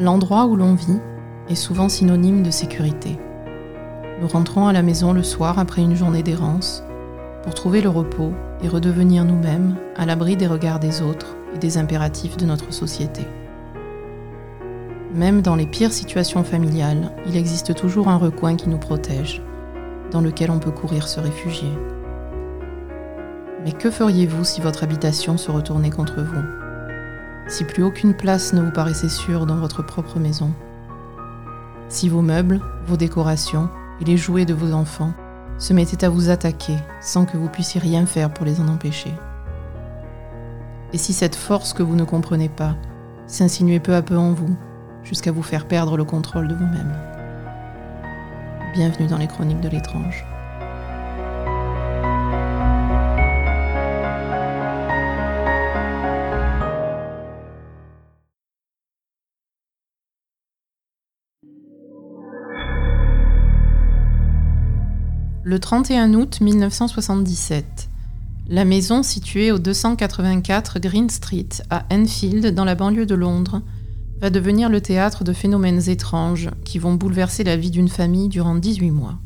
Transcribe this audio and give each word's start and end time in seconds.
L'endroit 0.00 0.46
où 0.46 0.54
l'on 0.54 0.74
vit 0.74 1.00
est 1.48 1.56
souvent 1.56 1.88
synonyme 1.88 2.44
de 2.44 2.52
sécurité. 2.52 3.18
Nous 4.20 4.28
rentrons 4.28 4.68
à 4.68 4.72
la 4.72 4.82
maison 4.82 5.12
le 5.12 5.24
soir 5.24 5.58
après 5.58 5.82
une 5.82 5.96
journée 5.96 6.22
d'errance 6.22 6.84
pour 7.42 7.52
trouver 7.52 7.80
le 7.80 7.88
repos 7.88 8.32
et 8.62 8.68
redevenir 8.68 9.24
nous-mêmes 9.24 9.74
à 9.96 10.06
l'abri 10.06 10.36
des 10.36 10.46
regards 10.46 10.78
des 10.78 11.02
autres 11.02 11.36
et 11.52 11.58
des 11.58 11.78
impératifs 11.78 12.36
de 12.36 12.46
notre 12.46 12.72
société. 12.72 13.22
Même 15.14 15.42
dans 15.42 15.56
les 15.56 15.66
pires 15.66 15.92
situations 15.92 16.44
familiales, 16.44 17.10
il 17.26 17.36
existe 17.36 17.74
toujours 17.74 18.06
un 18.06 18.18
recoin 18.18 18.54
qui 18.54 18.68
nous 18.68 18.78
protège, 18.78 19.42
dans 20.12 20.20
lequel 20.20 20.52
on 20.52 20.60
peut 20.60 20.70
courir 20.70 21.08
se 21.08 21.18
réfugier. 21.18 21.72
Mais 23.64 23.72
que 23.72 23.90
feriez-vous 23.90 24.44
si 24.44 24.60
votre 24.60 24.84
habitation 24.84 25.36
se 25.38 25.50
retournait 25.50 25.90
contre 25.90 26.22
vous? 26.22 26.67
Si 27.48 27.64
plus 27.64 27.82
aucune 27.82 28.12
place 28.12 28.52
ne 28.52 28.60
vous 28.60 28.70
paraissait 28.70 29.08
sûre 29.08 29.46
dans 29.46 29.56
votre 29.56 29.82
propre 29.82 30.18
maison. 30.18 30.52
Si 31.88 32.10
vos 32.10 32.20
meubles, 32.20 32.60
vos 32.86 32.98
décorations 32.98 33.70
et 34.02 34.04
les 34.04 34.18
jouets 34.18 34.44
de 34.44 34.52
vos 34.52 34.74
enfants 34.74 35.14
se 35.56 35.72
mettaient 35.72 36.04
à 36.04 36.10
vous 36.10 36.28
attaquer 36.28 36.76
sans 37.00 37.24
que 37.24 37.38
vous 37.38 37.48
puissiez 37.48 37.80
rien 37.80 38.04
faire 38.04 38.32
pour 38.34 38.44
les 38.44 38.60
en 38.60 38.68
empêcher. 38.68 39.14
Et 40.92 40.98
si 40.98 41.14
cette 41.14 41.36
force 41.36 41.72
que 41.72 41.82
vous 41.82 41.96
ne 41.96 42.04
comprenez 42.04 42.50
pas 42.50 42.76
s'insinuait 43.26 43.80
peu 43.80 43.94
à 43.94 44.02
peu 44.02 44.16
en 44.18 44.32
vous, 44.32 44.54
jusqu'à 45.02 45.32
vous 45.32 45.42
faire 45.42 45.66
perdre 45.66 45.96
le 45.96 46.04
contrôle 46.04 46.48
de 46.48 46.54
vous-même. 46.54 46.94
Bienvenue 48.74 49.06
dans 49.06 49.18
les 49.18 49.26
chroniques 49.26 49.60
de 49.60 49.70
l'étrange. 49.70 50.26
Le 65.48 65.58
31 65.58 66.12
août 66.12 66.42
1977, 66.42 67.88
la 68.48 68.66
maison 68.66 69.02
située 69.02 69.50
au 69.50 69.58
284 69.58 70.78
Green 70.78 71.08
Street 71.08 71.48
à 71.70 71.86
Enfield, 71.90 72.54
dans 72.54 72.66
la 72.66 72.74
banlieue 72.74 73.06
de 73.06 73.14
Londres, 73.14 73.62
va 74.20 74.28
devenir 74.28 74.68
le 74.68 74.82
théâtre 74.82 75.24
de 75.24 75.32
phénomènes 75.32 75.88
étranges 75.88 76.50
qui 76.66 76.78
vont 76.78 76.96
bouleverser 76.96 77.44
la 77.44 77.56
vie 77.56 77.70
d'une 77.70 77.88
famille 77.88 78.28
durant 78.28 78.56
18 78.56 78.90
mois. 78.90 79.20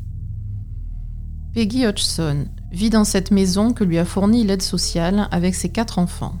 Peggy 1.53 1.85
Hodgson 1.85 2.45
vit 2.71 2.89
dans 2.89 3.03
cette 3.03 3.31
maison 3.31 3.73
que 3.73 3.83
lui 3.83 3.97
a 3.97 4.05
fournie 4.05 4.45
l'aide 4.45 4.61
sociale 4.61 5.27
avec 5.29 5.55
ses 5.55 5.67
quatre 5.67 5.99
enfants. 5.99 6.37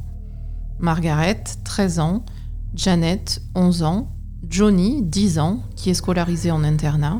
Margaret, 0.79 1.43
13 1.65 1.99
ans, 1.99 2.23
Janet, 2.73 3.41
11 3.53 3.83
ans, 3.83 4.15
Johnny, 4.47 5.01
10 5.01 5.39
ans, 5.39 5.61
qui 5.75 5.89
est 5.89 5.93
scolarisé 5.93 6.51
en 6.51 6.63
internat, 6.63 7.19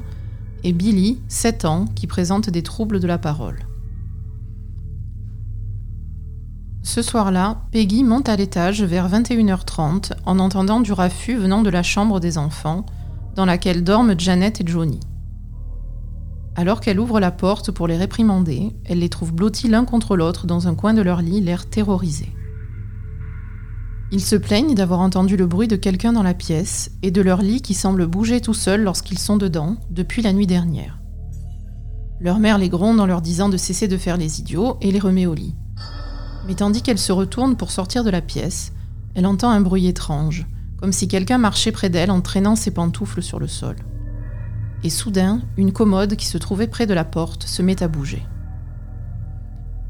et 0.64 0.74
Billy, 0.74 1.20
7 1.28 1.66
ans, 1.66 1.86
qui 1.96 2.08
présente 2.08 2.50
des 2.50 2.64
troubles 2.64 3.00
de 3.00 3.08
la 3.08 3.18
parole. 3.18 3.60
Ce 6.82 7.02
soir-là, 7.02 7.62
Peggy 7.72 8.04
monte 8.04 8.28
à 8.28 8.36
l'étage 8.36 8.84
vers 8.84 9.10
21h30 9.10 10.14
en 10.26 10.40
entendant 10.40 10.82
du 10.82 10.92
raffut 10.92 11.36
venant 11.36 11.62
de 11.62 11.70
la 11.70 11.82
chambre 11.82 12.20
des 12.20 12.38
enfants, 12.38 12.86
dans 13.36 13.46
laquelle 13.46 13.84
dorment 13.84 14.20
Janet 14.20 14.62
et 14.62 14.68
Johnny. 14.68 15.00
Alors 16.56 16.82
qu'elle 16.82 17.00
ouvre 17.00 17.20
la 17.20 17.32
porte 17.32 17.72
pour 17.72 17.88
les 17.88 17.98
réprimander, 17.98 18.76
elle 18.86 19.00
les 19.00 19.10
trouve 19.10 19.34
blottis 19.34 19.70
l'un 19.70 19.86
contre 19.86 20.16
l'autre 20.16 20.46
dans 20.46 20.68
un 20.68 20.76
coin 20.76 20.94
de 20.94 21.02
leur 21.02 21.22
lit, 21.22 21.42
l'air 21.42 21.68
terrorisé. 21.68 22.30
Ils 24.12 24.22
se 24.22 24.36
plaignent 24.36 24.76
d'avoir 24.76 25.00
entendu 25.00 25.38
le 25.38 25.48
bruit 25.48 25.68
de 25.68 25.76
quelqu'un 25.76 26.14
dans 26.14 26.24
la 26.24 26.34
pièce 26.34 26.92
et 27.02 27.12
de 27.12 27.22
leur 27.22 27.42
lit 27.42 27.62
qui 27.62 27.74
semble 27.74 28.06
bouger 28.06 28.42
tout 28.42 28.54
seul 28.54 28.84
lorsqu'ils 28.84 29.20
sont 29.20 29.38
dedans 29.38 29.78
depuis 29.90 30.22
la 30.22 30.34
nuit 30.34 30.48
dernière. 30.48 31.00
Leur 32.20 32.40
mère 32.40 32.58
les 32.58 32.70
gronde 32.70 33.00
en 33.00 33.06
leur 33.06 33.22
disant 33.22 33.50
de 33.50 33.58
cesser 33.58 33.88
de 33.88 33.98
faire 33.98 34.18
les 34.18 34.40
idiots 34.40 34.78
et 34.82 34.92
les 34.92 35.00
remet 35.00 35.26
au 35.26 35.34
lit. 35.34 35.56
Mais 36.48 36.56
tandis 36.56 36.82
qu'elle 36.82 37.00
se 37.00 37.12
retourne 37.12 37.56
pour 37.56 37.72
sortir 37.72 38.04
de 38.04 38.10
la 38.10 38.22
pièce, 38.22 38.72
elle 39.16 39.26
entend 39.26 39.50
un 39.50 39.62
bruit 39.62 39.88
étrange, 39.88 40.48
comme 40.78 40.92
si 40.92 41.08
quelqu'un 41.08 41.38
marchait 41.38 41.72
près 41.72 41.90
d'elle 41.90 42.12
en 42.12 42.22
traînant 42.22 42.56
ses 42.56 42.72
pantoufles 42.72 43.24
sur 43.24 43.40
le 43.40 43.48
sol. 43.48 43.76
Et 44.84 44.90
soudain, 44.90 45.42
une 45.58 45.72
commode 45.72 46.16
qui 46.16 46.26
se 46.26 46.38
trouvait 46.38 46.68
près 46.68 46.86
de 46.86 46.94
la 46.94 47.06
porte 47.06 47.44
se 47.44 47.62
met 47.62 47.82
à 47.82 47.88
bouger. 47.88 48.26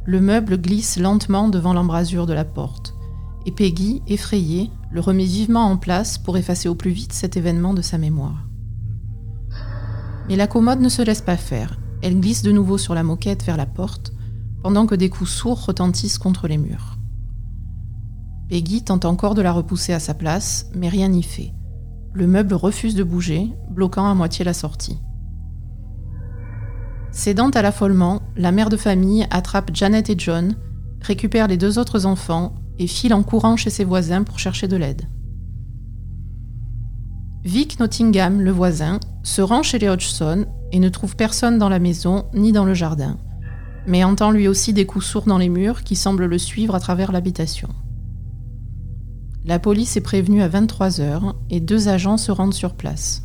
Le 0.05 0.21
meuble 0.21 0.57
glisse 0.57 0.99
lentement 0.99 1.49
devant 1.49 1.73
l'embrasure 1.73 2.25
de 2.25 2.33
la 2.33 2.45
porte, 2.45 2.92
et 3.45 3.51
Peggy, 3.51 4.01
effrayée, 4.07 4.69
le 4.91 5.01
remet 5.01 5.25
vivement 5.25 5.65
en 5.65 5.77
place 5.77 6.17
pour 6.17 6.37
effacer 6.37 6.69
au 6.69 6.75
plus 6.75 6.91
vite 6.91 7.13
cet 7.13 7.35
événement 7.35 7.73
de 7.73 7.81
sa 7.81 7.97
mémoire. 7.97 8.47
Mais 10.29 10.35
la 10.35 10.47
commode 10.47 10.79
ne 10.79 10.89
se 10.89 11.01
laisse 11.01 11.21
pas 11.21 11.37
faire. 11.37 11.79
Elle 12.01 12.19
glisse 12.19 12.43
de 12.43 12.51
nouveau 12.51 12.77
sur 12.77 12.95
la 12.95 13.03
moquette 13.03 13.43
vers 13.43 13.57
la 13.57 13.65
porte, 13.65 14.13
pendant 14.61 14.85
que 14.85 14.95
des 14.95 15.09
coups 15.09 15.29
sourds 15.29 15.65
retentissent 15.65 16.17
contre 16.17 16.47
les 16.47 16.57
murs. 16.57 16.97
Peggy 18.49 18.83
tente 18.83 19.05
encore 19.05 19.35
de 19.35 19.41
la 19.41 19.51
repousser 19.51 19.93
à 19.93 19.99
sa 19.99 20.13
place, 20.13 20.69
mais 20.75 20.89
rien 20.89 21.09
n'y 21.09 21.23
fait. 21.23 21.53
Le 22.13 22.27
meuble 22.27 22.53
refuse 22.53 22.95
de 22.95 23.03
bouger, 23.03 23.49
bloquant 23.69 24.09
à 24.09 24.13
moitié 24.13 24.45
la 24.45 24.53
sortie. 24.53 24.99
Cédant 27.11 27.49
à 27.49 27.61
l'affolement, 27.61 28.21
la 28.35 28.51
mère 28.51 28.69
de 28.69 28.77
famille 28.77 29.27
attrape 29.29 29.71
Janet 29.73 30.09
et 30.09 30.15
John, 30.17 30.55
récupère 31.01 31.47
les 31.47 31.57
deux 31.57 31.77
autres 31.79 32.05
enfants 32.05 32.55
et 32.79 32.87
file 32.87 33.13
en 33.13 33.23
courant 33.23 33.57
chez 33.57 33.69
ses 33.69 33.83
voisins 33.83 34.23
pour 34.23 34.39
chercher 34.39 34.67
de 34.67 34.75
l'aide. 34.75 35.07
Vic 37.43 37.79
Nottingham, 37.79 38.41
le 38.41 38.51
voisin, 38.51 38.99
se 39.23 39.41
rend 39.41 39.63
chez 39.63 39.79
les 39.79 39.89
Hodgson 39.89 40.45
et 40.71 40.79
ne 40.79 40.89
trouve 40.89 41.15
personne 41.15 41.57
dans 41.57 41.69
la 41.69 41.79
maison 41.79 42.25
ni 42.33 42.51
dans 42.51 42.65
le 42.65 42.73
jardin, 42.73 43.17
mais 43.85 44.03
entend 44.03 44.31
lui 44.31 44.47
aussi 44.47 44.71
des 44.71 44.85
coups 44.85 45.05
sourds 45.05 45.25
dans 45.25 45.37
les 45.37 45.49
murs 45.49 45.83
qui 45.83 45.95
semblent 45.95 46.25
le 46.25 46.37
suivre 46.37 46.73
à 46.73 46.79
travers 46.79 47.11
l'habitation. 47.11 47.69
La 49.45 49.59
police 49.59 49.97
est 49.97 50.01
prévenue 50.01 50.41
à 50.41 50.47
23 50.47 51.01
heures 51.01 51.35
et 51.49 51.59
deux 51.59 51.89
agents 51.89 52.17
se 52.17 52.31
rendent 52.31 52.53
sur 52.53 52.75
place. 52.75 53.23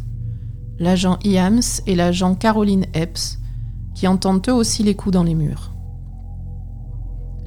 L'agent 0.81 1.19
Iams 1.23 1.61
et 1.87 1.95
l'agent 1.95 2.35
Caroline 2.35 2.87
Epps, 2.93 3.39
qui 3.95 4.09
entendent 4.09 4.49
eux 4.49 4.53
aussi 4.53 4.83
les 4.83 4.95
coups 4.95 5.13
dans 5.13 5.23
les 5.23 5.37
murs. 5.37 5.73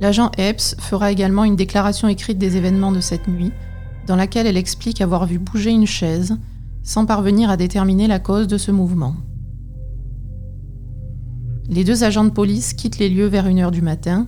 L'agent 0.01 0.31
Epps 0.35 0.75
fera 0.79 1.11
également 1.11 1.43
une 1.43 1.55
déclaration 1.55 2.07
écrite 2.07 2.39
des 2.39 2.57
événements 2.57 2.91
de 2.91 2.99
cette 2.99 3.27
nuit, 3.27 3.51
dans 4.07 4.15
laquelle 4.15 4.47
elle 4.47 4.57
explique 4.57 4.99
avoir 4.99 5.27
vu 5.27 5.37
bouger 5.37 5.69
une 5.69 5.85
chaise, 5.85 6.37
sans 6.81 7.05
parvenir 7.05 7.51
à 7.51 7.55
déterminer 7.55 8.07
la 8.07 8.17
cause 8.17 8.47
de 8.47 8.57
ce 8.57 8.71
mouvement. 8.71 9.15
Les 11.69 11.83
deux 11.83 12.03
agents 12.03 12.23
de 12.23 12.31
police 12.31 12.73
quittent 12.73 12.97
les 12.97 13.09
lieux 13.09 13.27
vers 13.27 13.47
1h 13.47 13.69
du 13.69 13.83
matin, 13.83 14.27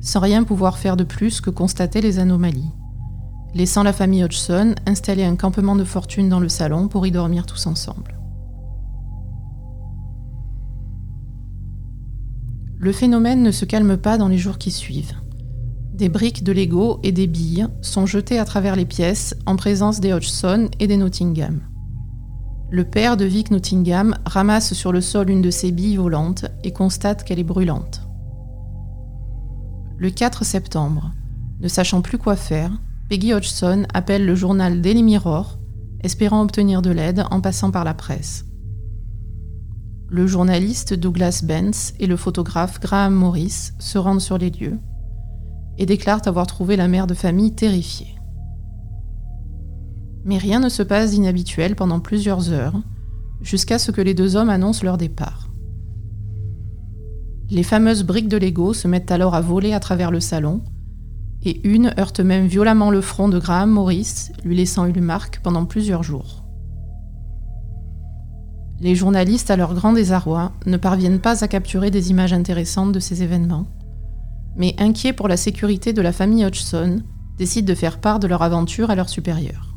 sans 0.00 0.20
rien 0.20 0.42
pouvoir 0.42 0.78
faire 0.78 0.96
de 0.96 1.04
plus 1.04 1.42
que 1.42 1.50
constater 1.50 2.00
les 2.00 2.18
anomalies, 2.18 2.70
laissant 3.54 3.82
la 3.82 3.92
famille 3.92 4.24
Hodgson 4.24 4.74
installer 4.86 5.24
un 5.24 5.36
campement 5.36 5.76
de 5.76 5.84
fortune 5.84 6.30
dans 6.30 6.40
le 6.40 6.48
salon 6.48 6.88
pour 6.88 7.06
y 7.06 7.10
dormir 7.10 7.44
tous 7.44 7.66
ensemble. 7.66 8.19
Le 12.82 12.92
phénomène 12.92 13.42
ne 13.42 13.50
se 13.50 13.66
calme 13.66 13.98
pas 13.98 14.16
dans 14.16 14.28
les 14.28 14.38
jours 14.38 14.56
qui 14.56 14.70
suivent. 14.70 15.12
Des 15.92 16.08
briques 16.08 16.42
de 16.42 16.50
Lego 16.50 16.98
et 17.02 17.12
des 17.12 17.26
billes 17.26 17.66
sont 17.82 18.06
jetées 18.06 18.38
à 18.38 18.46
travers 18.46 18.74
les 18.74 18.86
pièces 18.86 19.36
en 19.44 19.56
présence 19.56 20.00
des 20.00 20.14
Hodgson 20.14 20.70
et 20.78 20.86
des 20.86 20.96
Nottingham. 20.96 21.60
Le 22.70 22.84
père 22.84 23.18
de 23.18 23.26
Vic 23.26 23.50
Nottingham 23.50 24.16
ramasse 24.24 24.72
sur 24.72 24.92
le 24.92 25.02
sol 25.02 25.28
une 25.28 25.42
de 25.42 25.50
ces 25.50 25.72
billes 25.72 25.98
volantes 25.98 26.46
et 26.64 26.72
constate 26.72 27.22
qu'elle 27.22 27.38
est 27.38 27.44
brûlante. 27.44 28.00
Le 29.98 30.08
4 30.08 30.42
septembre, 30.46 31.10
ne 31.60 31.68
sachant 31.68 32.00
plus 32.00 32.16
quoi 32.16 32.34
faire, 32.34 32.72
Peggy 33.10 33.34
Hodgson 33.34 33.84
appelle 33.92 34.24
le 34.24 34.34
journal 34.34 34.80
Daily 34.80 35.02
Mirror, 35.02 35.58
espérant 36.02 36.40
obtenir 36.40 36.80
de 36.80 36.90
l'aide 36.90 37.24
en 37.30 37.42
passant 37.42 37.70
par 37.70 37.84
la 37.84 37.92
presse 37.92 38.46
le 40.10 40.26
journaliste 40.26 40.92
Douglas 40.92 41.42
Benz 41.44 41.94
et 42.00 42.08
le 42.08 42.16
photographe 42.16 42.80
Graham 42.80 43.14
Morris 43.14 43.70
se 43.78 43.96
rendent 43.96 44.20
sur 44.20 44.38
les 44.38 44.50
lieux 44.50 44.76
et 45.78 45.86
déclarent 45.86 46.26
avoir 46.26 46.48
trouvé 46.48 46.74
la 46.74 46.88
mère 46.88 47.06
de 47.06 47.14
famille 47.14 47.54
terrifiée. 47.54 48.16
Mais 50.24 50.36
rien 50.36 50.58
ne 50.58 50.68
se 50.68 50.82
passe 50.82 51.12
d'inhabituel 51.12 51.76
pendant 51.76 52.00
plusieurs 52.00 52.50
heures, 52.50 52.74
jusqu'à 53.40 53.78
ce 53.78 53.92
que 53.92 54.00
les 54.00 54.12
deux 54.12 54.34
hommes 54.34 54.50
annoncent 54.50 54.84
leur 54.84 54.98
départ. 54.98 55.48
Les 57.48 57.62
fameuses 57.62 58.02
briques 58.02 58.28
de 58.28 58.36
Lego 58.36 58.74
se 58.74 58.88
mettent 58.88 59.12
alors 59.12 59.34
à 59.36 59.40
voler 59.40 59.72
à 59.72 59.80
travers 59.80 60.10
le 60.10 60.20
salon, 60.20 60.62
et 61.42 61.66
une 61.66 61.94
heurte 61.98 62.20
même 62.20 62.46
violemment 62.46 62.90
le 62.90 63.00
front 63.00 63.28
de 63.28 63.38
Graham 63.38 63.70
Morris, 63.70 64.30
lui 64.44 64.56
laissant 64.56 64.86
une 64.86 65.00
marque 65.00 65.40
pendant 65.40 65.64
plusieurs 65.64 66.02
jours. 66.02 66.44
Les 68.80 68.94
journalistes, 68.94 69.50
à 69.50 69.56
leur 69.56 69.74
grand 69.74 69.92
désarroi, 69.92 70.52
ne 70.64 70.78
parviennent 70.78 71.20
pas 71.20 71.44
à 71.44 71.48
capturer 71.48 71.90
des 71.90 72.10
images 72.10 72.32
intéressantes 72.32 72.92
de 72.92 73.00
ces 73.00 73.22
événements, 73.22 73.66
mais 74.56 74.74
inquiets 74.78 75.12
pour 75.12 75.28
la 75.28 75.36
sécurité 75.36 75.92
de 75.92 76.02
la 76.02 76.12
famille 76.12 76.44
Hodgson, 76.44 77.02
décident 77.36 77.68
de 77.68 77.74
faire 77.74 78.00
part 78.00 78.20
de 78.20 78.26
leur 78.26 78.42
aventure 78.42 78.90
à 78.90 78.94
leurs 78.94 79.08
supérieurs. 79.08 79.76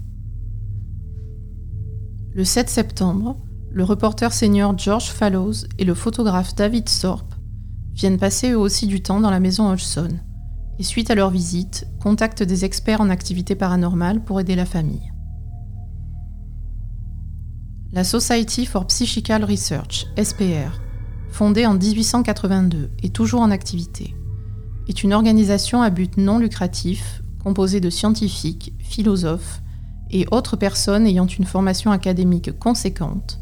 Le 2.33 2.43
7 2.43 2.69
septembre, 2.69 3.37
le 3.71 3.83
reporter 3.83 4.33
senior 4.33 4.77
George 4.77 5.09
Fallows 5.09 5.67
et 5.77 5.85
le 5.85 5.93
photographe 5.93 6.55
David 6.55 6.85
Thorpe 6.85 7.35
viennent 7.93 8.17
passer 8.17 8.51
eux 8.51 8.57
aussi 8.57 8.87
du 8.87 9.01
temps 9.01 9.19
dans 9.19 9.29
la 9.29 9.39
maison 9.39 9.69
Hodgson 9.69 10.09
et 10.79 10.83
suite 10.83 11.11
à 11.11 11.15
leur 11.15 11.29
visite, 11.29 11.87
contactent 12.01 12.43
des 12.43 12.65
experts 12.65 13.01
en 13.01 13.09
activité 13.09 13.55
paranormale 13.55 14.23
pour 14.23 14.39
aider 14.39 14.55
la 14.55 14.65
famille. 14.65 15.12
La 17.95 18.03
Society 18.03 18.65
for 18.65 18.87
Psychical 18.87 19.45
Research, 19.45 20.07
SPR, 20.19 20.81
fondée 21.29 21.67
en 21.67 21.75
1882 21.75 22.89
et 23.03 23.09
toujours 23.09 23.41
en 23.41 23.51
activité, 23.51 24.15
est 24.87 25.03
une 25.03 25.13
organisation 25.13 25.83
à 25.83 25.91
but 25.91 26.17
non 26.17 26.39
lucratif 26.39 27.21
composée 27.43 27.81
de 27.81 27.91
scientifiques, 27.91 28.73
philosophes 28.79 29.61
et 30.09 30.25
autres 30.31 30.55
personnes 30.55 31.05
ayant 31.05 31.27
une 31.27 31.45
formation 31.45 31.91
académique 31.91 32.57
conséquente, 32.57 33.39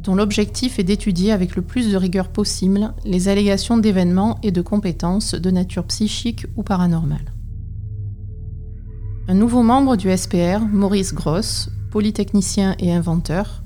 dont 0.00 0.14
l'objectif 0.14 0.78
est 0.78 0.84
d'étudier 0.84 1.30
avec 1.30 1.54
le 1.54 1.60
plus 1.60 1.92
de 1.92 1.96
rigueur 1.98 2.28
possible 2.28 2.94
les 3.04 3.28
allégations 3.28 3.76
d'événements 3.76 4.38
et 4.42 4.52
de 4.52 4.62
compétences 4.62 5.34
de 5.34 5.50
nature 5.50 5.84
psychique 5.84 6.46
ou 6.56 6.62
paranormale. 6.62 7.34
Un 9.28 9.34
nouveau 9.34 9.62
membre 9.62 9.96
du 9.96 10.16
SPR, 10.16 10.60
Maurice 10.72 11.12
Gross, 11.12 11.68
polytechnicien 11.90 12.74
et 12.78 12.90
inventeur, 12.90 13.61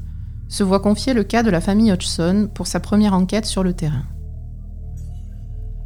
se 0.48 0.62
voit 0.62 0.80
confier 0.80 1.14
le 1.14 1.24
cas 1.24 1.42
de 1.42 1.50
la 1.50 1.60
famille 1.60 1.92
Hodgson 1.92 2.48
pour 2.54 2.66
sa 2.66 2.80
première 2.80 3.14
enquête 3.14 3.46
sur 3.46 3.62
le 3.62 3.72
terrain. 3.72 4.04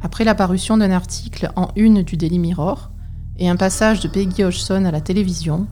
Après 0.01 0.23
la 0.23 0.35
parution 0.35 0.77
d'un 0.77 0.91
article 0.91 1.51
en 1.55 1.69
une 1.75 2.01
du 2.01 2.17
Daily 2.17 2.39
Mirror 2.39 2.91
et 3.37 3.49
un 3.49 3.55
passage 3.55 3.99
de 3.99 4.07
Peggy 4.07 4.43
Hodgson 4.43 4.85
à 4.85 4.91
la 4.91 5.01
télévision, 5.01 5.67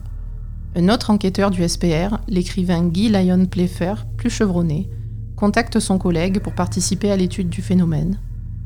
un 0.76 0.88
autre 0.88 1.10
enquêteur 1.10 1.50
du 1.50 1.66
SPR, 1.68 2.18
l'écrivain 2.28 2.84
Guy 2.84 3.08
Lyon 3.08 3.46
Playfair, 3.46 4.06
plus 4.16 4.30
chevronné, 4.30 4.88
contacte 5.36 5.80
son 5.80 5.98
collègue 5.98 6.40
pour 6.40 6.54
participer 6.54 7.10
à 7.10 7.16
l'étude 7.16 7.48
du 7.48 7.62
phénomène. 7.62 8.18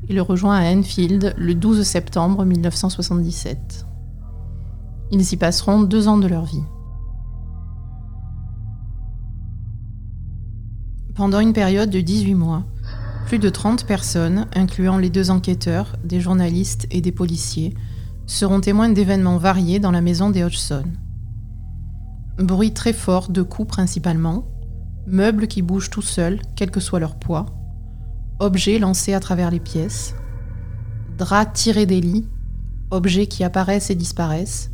Il 0.08 0.16
le 0.16 0.22
rejoint 0.22 0.56
à 0.56 0.70
Enfield 0.74 1.34
le 1.38 1.54
12 1.54 1.82
septembre 1.82 2.44
1977. 2.44 3.86
Ils 5.12 5.32
y 5.32 5.36
passeront 5.36 5.82
deux 5.82 6.08
ans 6.08 6.18
de 6.18 6.26
leur 6.26 6.44
vie. 6.44 6.62
Pendant 11.14 11.38
une 11.38 11.52
période 11.52 11.90
de 11.90 12.00
18 12.00 12.34
mois, 12.34 12.64
plus 13.26 13.38
de 13.38 13.48
30 13.48 13.86
personnes, 13.86 14.46
incluant 14.56 14.98
les 14.98 15.10
deux 15.10 15.30
enquêteurs, 15.30 15.94
des 16.02 16.20
journalistes 16.20 16.88
et 16.90 17.00
des 17.00 17.12
policiers, 17.12 17.72
seront 18.26 18.60
témoins 18.60 18.88
d'événements 18.88 19.38
variés 19.38 19.78
dans 19.78 19.92
la 19.92 20.00
maison 20.00 20.30
des 20.30 20.42
Hodgson. 20.42 20.82
Bruit 22.38 22.72
très 22.72 22.92
fort 22.92 23.28
de 23.28 23.42
coups 23.42 23.68
principalement, 23.68 24.48
meubles 25.06 25.46
qui 25.46 25.62
bougent 25.62 25.90
tout 25.90 26.02
seuls, 26.02 26.40
quel 26.56 26.72
que 26.72 26.80
soit 26.80 26.98
leur 26.98 27.14
poids, 27.14 27.46
objets 28.40 28.80
lancés 28.80 29.14
à 29.14 29.20
travers 29.20 29.52
les 29.52 29.60
pièces, 29.60 30.16
draps 31.16 31.52
tirés 31.52 31.86
des 31.86 32.00
lits, 32.00 32.26
objets 32.90 33.28
qui 33.28 33.44
apparaissent 33.44 33.90
et 33.90 33.94
disparaissent, 33.94 34.72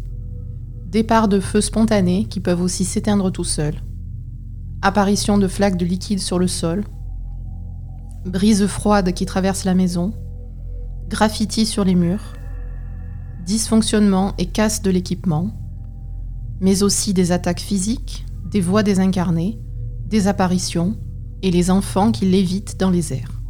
départs 0.87 1.29
de 1.29 1.39
feux 1.39 1.61
spontanés 1.61 2.25
qui 2.31 2.41
peuvent 2.41 2.63
aussi 2.63 2.87
s'éteindre 2.87 3.31
tout 3.31 3.45
seuls, 3.45 3.77
apparition 4.83 5.39
de 5.39 5.49
flaques 5.49 5.77
de 5.77 5.85
liquide 5.85 6.21
sur 6.21 6.39
le 6.39 6.49
sol, 6.49 6.85
brise 8.25 8.67
froide 8.67 9.13
qui 9.13 9.27
traverse 9.27 9.65
la 9.65 9.75
maison, 9.75 10.13
graffiti 11.09 11.67
sur 11.67 11.85
les 11.85 11.95
murs, 11.95 12.35
dysfonctionnement 13.45 14.35
et 14.39 14.47
casse 14.47 14.83
de 14.83 14.91
l'équipement, 14.91 15.51
mais 16.61 16.83
aussi 16.83 17.15
des 17.15 17.33
attaques 17.33 17.61
physiques, 17.61 18.27
des 18.51 18.61
voix 18.61 18.83
désincarnées, 18.83 19.59
des 20.07 20.29
apparitions 20.29 20.97
et 21.43 21.51
les 21.51 21.71
enfants 21.71 22.13
qui 22.13 22.27
lévitent 22.27 22.79
dans 22.79 22.91
les 22.91 23.13
airs. 23.13 23.41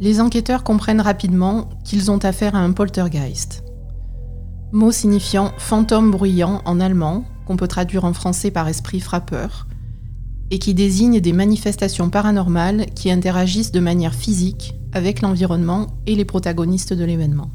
Les 0.00 0.20
enquêteurs 0.20 0.64
comprennent 0.64 1.00
rapidement 1.00 1.68
qu'ils 1.84 2.10
ont 2.10 2.18
affaire 2.18 2.56
à 2.56 2.60
un 2.60 2.72
poltergeist, 2.72 3.62
mot 4.72 4.90
signifiant 4.90 5.52
fantôme 5.58 6.10
bruyant 6.10 6.62
en 6.64 6.80
allemand, 6.80 7.24
qu'on 7.46 7.56
peut 7.56 7.68
traduire 7.68 8.04
en 8.04 8.12
français 8.12 8.50
par 8.50 8.68
esprit 8.68 9.00
frappeur, 9.00 9.66
et 10.50 10.58
qui 10.58 10.74
désigne 10.74 11.20
des 11.20 11.32
manifestations 11.32 12.10
paranormales 12.10 12.86
qui 12.94 13.10
interagissent 13.10 13.72
de 13.72 13.80
manière 13.80 14.14
physique 14.14 14.74
avec 14.92 15.22
l'environnement 15.22 15.86
et 16.06 16.14
les 16.14 16.24
protagonistes 16.24 16.92
de 16.92 17.04
l'événement. 17.04 17.50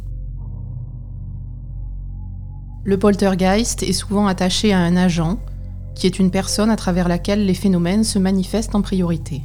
Le 2.84 2.98
poltergeist 2.98 3.84
est 3.84 3.94
souvent 3.94 4.28
attaché 4.28 4.74
à 4.74 4.80
un 4.80 4.96
agent, 4.96 5.38
qui 5.94 6.08
est 6.08 6.20
une 6.20 6.32
personne 6.32 6.70
à 6.70 6.76
travers 6.76 7.08
laquelle 7.08 7.46
les 7.46 7.54
phénomènes 7.54 8.04
se 8.04 8.18
manifestent 8.18 8.76
en 8.76 8.82
priorité. 8.82 9.44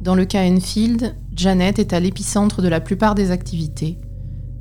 Dans 0.00 0.14
le 0.14 0.24
cas 0.24 0.44
Enfield, 0.44 1.16
Janet 1.34 1.78
est 1.78 1.92
à 1.92 2.00
l'épicentre 2.00 2.62
de 2.62 2.68
la 2.68 2.80
plupart 2.80 3.14
des 3.14 3.30
activités, 3.30 3.98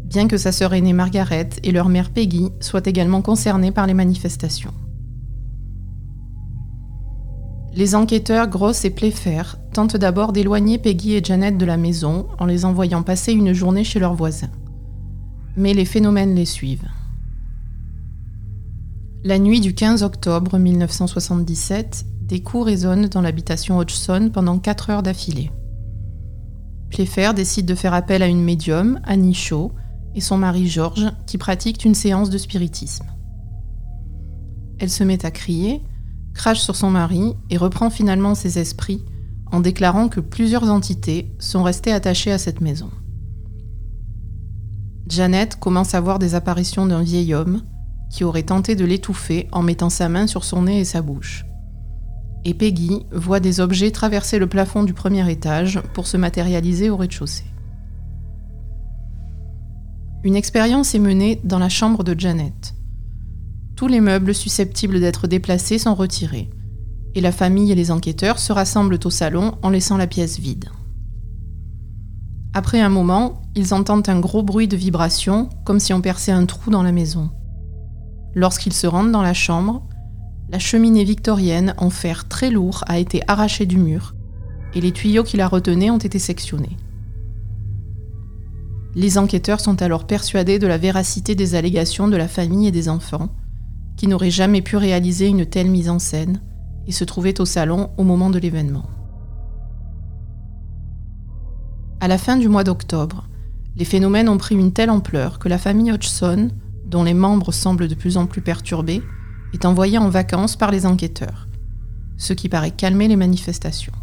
bien 0.10 0.28
que 0.28 0.38
sa 0.38 0.52
sœur 0.52 0.74
aînée 0.74 0.92
Margaret 0.92 1.50
et 1.64 1.72
leur 1.72 1.88
mère 1.88 2.10
Peggy 2.10 2.50
soient 2.60 2.86
également 2.86 3.22
concernées 3.22 3.72
par 3.72 3.86
les 3.86 3.94
manifestations. 3.94 4.74
Les 7.76 7.94
enquêteurs 7.94 8.48
Gross 8.48 8.84
et 8.84 8.90
Playfair 8.90 9.60
tentent 9.72 9.96
d'abord 9.96 10.34
d'éloigner 10.34 10.80
Peggy 10.80 11.14
et 11.14 11.24
Janet 11.24 11.58
de 11.58 11.66
la 11.66 11.78
maison 11.78 12.28
en 12.40 12.46
les 12.48 12.66
envoyant 12.66 13.04
passer 13.04 13.32
une 13.32 13.54
journée 13.54 13.84
chez 13.84 14.00
leurs 14.00 14.16
voisins. 14.16 14.50
Mais 15.56 15.76
les 15.76 15.86
phénomènes 15.86 16.34
les 16.34 16.46
suivent. 16.46 16.90
La 19.24 19.38
nuit 19.38 19.60
du 19.60 19.76
15 19.76 20.02
octobre 20.02 20.58
1977, 20.58 22.06
des 22.24 22.42
coups 22.42 22.66
résonnent 22.66 23.08
dans 23.08 23.22
l'habitation 23.22 23.78
Hodgson 23.78 24.32
pendant 24.34 24.58
4 24.58 24.90
heures 24.90 25.04
d'affilée. 25.04 25.52
Playfair 26.90 27.36
décide 27.36 27.68
de 27.68 27.76
faire 27.76 27.94
appel 27.94 28.24
à 28.24 28.28
une 28.28 28.44
médium, 28.44 29.00
Annie 29.04 29.36
Shaw, 29.36 29.72
et 30.16 30.22
son 30.22 30.38
mari 30.38 30.68
George, 30.68 31.12
qui 31.28 31.38
pratiquent 31.38 31.86
une 31.86 31.96
séance 31.96 32.30
de 32.30 32.38
spiritisme. 32.38 33.06
Elle 34.80 34.90
se 34.90 35.04
met 35.04 35.26
à 35.26 35.32
crier, 35.32 35.82
crache 36.34 36.62
sur 36.62 36.76
son 36.76 36.90
mari 36.90 37.36
et 37.50 37.58
reprend 37.58 37.90
finalement 37.90 38.36
ses 38.36 38.60
esprits 38.60 39.04
en 39.52 39.60
déclarant 39.60 40.10
que 40.10 40.20
plusieurs 40.20 40.70
entités 40.70 41.34
sont 41.40 41.64
restées 41.64 41.92
attachées 41.92 42.32
à 42.32 42.38
cette 42.38 42.62
maison. 42.62 42.90
Janet 45.08 45.60
commence 45.60 45.96
à 45.96 46.02
voir 46.02 46.20
des 46.20 46.36
apparitions 46.36 46.86
d'un 46.86 47.02
vieil 47.02 47.34
homme, 47.34 47.64
qui 48.12 48.24
aurait 48.24 48.44
tenté 48.44 48.76
de 48.76 48.86
l'étouffer 48.86 49.48
en 49.52 49.64
mettant 49.64 49.90
sa 49.90 50.08
main 50.08 50.28
sur 50.28 50.44
son 50.44 50.64
nez 50.64 50.80
et 50.80 50.86
sa 50.86 51.02
bouche. 51.02 51.46
Et 52.46 52.54
Peggy 52.54 53.06
voit 53.12 53.40
des 53.40 53.60
objets 53.60 53.92
traverser 53.92 54.40
le 54.40 54.48
plafond 54.48 54.84
du 54.84 54.94
premier 54.94 55.30
étage 55.30 55.82
pour 55.94 56.08
se 56.08 56.16
matérialiser 56.16 56.90
au 56.90 56.98
rez-de-chaussée. 56.98 57.49
Une 60.24 60.36
expérience 60.36 60.96
est 60.96 61.00
menée 61.00 61.40
dans 61.46 61.60
la 61.60 61.70
chambre 61.70 62.04
de 62.04 62.20
Janet. 62.20 62.76
Tous 63.78 63.88
les 63.88 64.02
meubles 64.02 64.36
susceptibles 64.36 65.00
d'être 65.00 65.28
déplacés 65.28 65.80
sont 65.80 65.96
retirés, 65.96 66.50
et 67.16 67.22
la 67.22 67.32
famille 67.32 67.72
et 67.72 67.76
les 67.76 67.90
enquêteurs 67.90 68.38
se 68.38 68.52
rassemblent 68.52 69.00
au 69.06 69.10
salon 69.10 69.56
en 69.62 69.70
laissant 69.70 69.96
la 69.96 70.08
pièce 70.08 70.38
vide. 70.38 70.70
Après 72.54 72.82
un 72.82 72.90
moment, 72.90 73.42
ils 73.56 73.74
entendent 73.74 74.10
un 74.10 74.20
gros 74.20 74.44
bruit 74.44 74.68
de 74.68 74.76
vibration, 74.76 75.48
comme 75.64 75.80
si 75.80 75.94
on 75.94 76.02
perçait 76.02 76.34
un 76.34 76.46
trou 76.46 76.70
dans 76.70 76.84
la 76.84 76.92
maison. 76.92 77.30
Lorsqu'ils 78.36 78.74
se 78.74 78.88
rendent 78.88 79.14
dans 79.14 79.22
la 79.22 79.34
chambre, 79.34 79.88
la 80.50 80.60
cheminée 80.60 81.06
victorienne 81.06 81.76
en 81.78 81.90
fer 81.90 82.28
très 82.28 82.50
lourd 82.50 82.84
a 82.88 83.00
été 83.00 83.22
arrachée 83.28 83.66
du 83.66 83.78
mur 83.78 84.16
et 84.74 84.82
les 84.82 84.92
tuyaux 84.92 85.24
qui 85.24 85.38
la 85.38 85.48
retenaient 85.48 85.92
ont 85.92 85.98
été 85.98 86.20
sectionnés. 86.20 86.78
Les 88.96 89.18
enquêteurs 89.18 89.60
sont 89.60 89.82
alors 89.82 90.08
persuadés 90.08 90.60
de 90.60 90.68
la 90.68 90.78
véracité 90.78 91.36
des 91.36 91.56
allégations 91.56 92.08
de 92.08 92.18
la 92.18 92.28
famille 92.28 92.68
et 92.68 92.72
des 92.72 92.90
enfants, 92.90 93.30
qui 93.98 94.08
n'auraient 94.08 94.32
jamais 94.32 94.62
pu 94.62 94.78
réaliser 94.78 95.28
une 95.28 95.46
telle 95.46 95.70
mise 95.70 95.90
en 95.90 96.00
scène 96.00 96.42
et 96.88 96.92
se 96.92 97.04
trouvaient 97.04 97.40
au 97.42 97.46
salon 97.46 97.92
au 97.98 98.04
moment 98.04 98.30
de 98.30 98.40
l'événement. 98.40 98.90
À 102.00 102.08
la 102.08 102.18
fin 102.18 102.38
du 102.38 102.48
mois 102.48 102.64
d'octobre, 102.64 103.28
les 103.76 103.86
phénomènes 103.86 104.30
ont 104.30 104.38
pris 104.38 104.56
une 104.56 104.74
telle 104.74 104.90
ampleur 104.90 105.38
que 105.38 105.50
la 105.50 105.58
famille 105.58 105.92
Hodgson 105.92 106.50
dont 106.90 107.04
les 107.04 107.14
membres 107.14 107.52
semblent 107.52 107.88
de 107.88 107.96
plus 107.96 108.18
en 108.18 108.26
plus 108.26 108.42
perturbés, 108.42 109.04
est 109.54 109.66
envoyé 109.66 109.98
en 109.98 110.10
vacances 110.10 110.56
par 110.56 110.72
les 110.72 110.86
enquêteurs, 110.86 111.48
ce 112.18 112.34
qui 112.34 112.50
paraît 112.50 112.72
calmer 112.72 113.08
les 113.08 113.16
manifestations. 113.16 113.94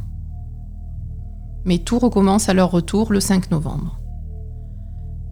Mais 1.65 1.79
tout 1.79 1.99
recommence 1.99 2.49
à 2.49 2.55
leur 2.55 2.71
retour 2.71 3.13
le 3.13 3.21
5 3.21 3.51
novembre. 3.51 4.01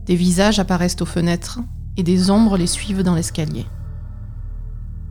Des 0.06 0.16
visages 0.16 0.58
apparaissent 0.58 1.00
aux 1.00 1.06
fenêtres 1.06 1.60
et 1.96 2.02
des 2.02 2.30
ombres 2.30 2.56
les 2.56 2.66
suivent 2.66 3.02
dans 3.02 3.14
l'escalier. 3.14 3.66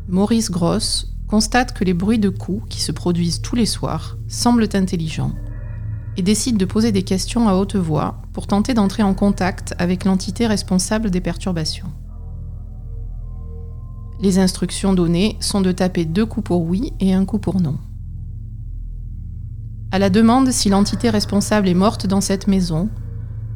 Maurice 0.08 0.52
Gross 0.52 1.14
constate 1.28 1.74
que 1.74 1.84
les 1.84 1.94
bruits 1.94 2.20
de 2.20 2.30
coups 2.30 2.64
qui 2.70 2.82
se 2.82 2.92
produisent 2.92 3.42
tous 3.42 3.56
les 3.56 3.66
soirs 3.66 4.18
semblent 4.28 4.70
intelligents 4.74 5.34
et 6.18 6.22
décide 6.22 6.58
de 6.58 6.66
poser 6.66 6.92
des 6.92 7.04
questions 7.04 7.50
à 7.50 7.56
haute 7.56 7.76
voix 7.76 8.22
pour 8.34 8.46
tenter 8.46 8.74
d'entrer 8.74 9.02
en 9.02 9.16
contact 9.16 9.74
avec 9.80 10.06
l'entité 10.06 10.46
responsable 10.46 11.10
des 11.10 11.22
perturbations. 11.22 11.92
Les 14.22 14.38
instructions 14.38 14.94
données 14.94 15.38
sont 15.40 15.62
de 15.62 15.72
taper 15.72 16.06
deux 16.06 16.26
coups 16.26 16.46
pour 16.46 16.62
oui 16.62 16.94
et 17.00 17.14
un 17.14 17.26
coup 17.26 17.40
pour 17.40 17.60
non. 17.60 17.78
À 19.92 20.00
la 20.00 20.10
demande 20.10 20.52
si 20.52 20.70
l'entité 20.70 21.10
responsable 21.10 21.68
est 21.68 21.74
morte 21.74 22.08
dans 22.08 22.22
cette 22.22 22.48
maison, 22.48 22.90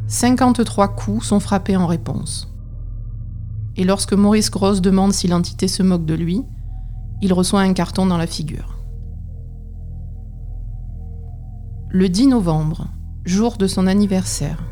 53 0.07 0.95
coups 0.95 1.25
sont 1.25 1.41
frappés 1.41 1.75
en 1.75 1.85
réponse. 1.85 2.49
Et 3.75 3.83
lorsque 3.83 4.13
Maurice 4.13 4.49
Gross 4.49 4.81
demande 4.81 5.11
si 5.11 5.27
l'entité 5.27 5.67
se 5.67 5.83
moque 5.83 6.05
de 6.05 6.13
lui, 6.13 6.43
il 7.21 7.33
reçoit 7.33 7.61
un 7.61 7.73
carton 7.73 8.05
dans 8.05 8.17
la 8.17 8.25
figure. 8.25 8.77
Le 11.89 12.07
10 12.07 12.27
novembre, 12.27 12.87
jour 13.25 13.57
de 13.57 13.67
son 13.67 13.85
anniversaire, 13.85 14.63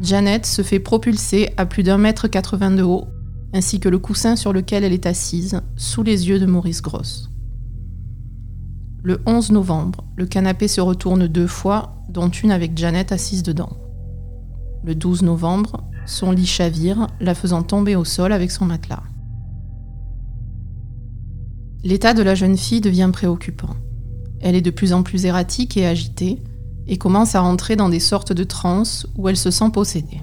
Janet 0.00 0.46
se 0.46 0.62
fait 0.62 0.80
propulser 0.80 1.50
à 1.56 1.66
plus 1.66 1.82
d'un 1.82 1.98
mètre 1.98 2.28
80 2.28 2.72
de 2.72 2.82
haut, 2.82 3.06
ainsi 3.52 3.80
que 3.80 3.88
le 3.88 3.98
coussin 3.98 4.36
sur 4.36 4.52
lequel 4.52 4.84
elle 4.84 4.92
est 4.92 5.06
assise, 5.06 5.60
sous 5.76 6.04
les 6.04 6.28
yeux 6.28 6.38
de 6.38 6.46
Maurice 6.46 6.82
Gross. 6.82 7.30
Le 9.02 9.20
11 9.26 9.50
novembre, 9.50 10.04
le 10.16 10.26
canapé 10.26 10.68
se 10.68 10.80
retourne 10.80 11.26
deux 11.26 11.46
fois, 11.46 11.96
dont 12.08 12.28
une 12.28 12.52
avec 12.52 12.78
Janet 12.78 13.10
assise 13.12 13.42
dedans. 13.42 13.83
Le 14.84 14.94
12 14.94 15.22
novembre, 15.22 15.82
son 16.04 16.30
lit 16.30 16.44
chavire, 16.44 17.06
la 17.18 17.34
faisant 17.34 17.62
tomber 17.62 17.96
au 17.96 18.04
sol 18.04 18.32
avec 18.32 18.50
son 18.50 18.66
matelas. 18.66 19.02
L'état 21.82 22.12
de 22.12 22.22
la 22.22 22.34
jeune 22.34 22.58
fille 22.58 22.82
devient 22.82 23.08
préoccupant. 23.10 23.76
Elle 24.40 24.54
est 24.54 24.60
de 24.60 24.70
plus 24.70 24.92
en 24.92 25.02
plus 25.02 25.24
erratique 25.24 25.78
et 25.78 25.86
agitée, 25.86 26.42
et 26.86 26.98
commence 26.98 27.34
à 27.34 27.42
entrer 27.42 27.76
dans 27.76 27.88
des 27.88 27.98
sortes 27.98 28.34
de 28.34 28.44
transes 28.44 29.06
où 29.16 29.26
elle 29.30 29.38
se 29.38 29.50
sent 29.50 29.70
possédée. 29.72 30.20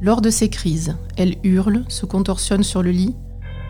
Lors 0.00 0.20
de 0.20 0.30
ces 0.30 0.50
crises, 0.50 0.96
elle 1.16 1.36
hurle, 1.44 1.84
se 1.86 2.06
contorsionne 2.06 2.64
sur 2.64 2.82
le 2.82 2.90
lit, 2.90 3.14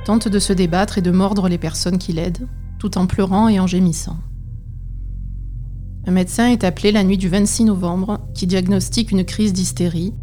tente 0.06 0.28
de 0.28 0.38
se 0.38 0.54
débattre 0.54 0.96
et 0.96 1.02
de 1.02 1.10
mordre 1.10 1.50
les 1.50 1.58
personnes 1.58 1.98
qui 1.98 2.14
l'aident, 2.14 2.48
tout 2.78 2.96
en 2.96 3.06
pleurant 3.06 3.48
et 3.48 3.60
en 3.60 3.66
gémissant. 3.66 4.16
Un 6.08 6.12
médecin 6.12 6.48
est 6.48 6.64
appelé 6.64 6.90
la 6.90 7.04
nuit 7.04 7.18
du 7.18 7.28
26 7.28 7.64
novembre 7.64 8.20
qui 8.32 8.46
diagnostique 8.46 9.10
une 9.10 9.26
crise 9.26 9.52
d'hystérie 9.52 10.14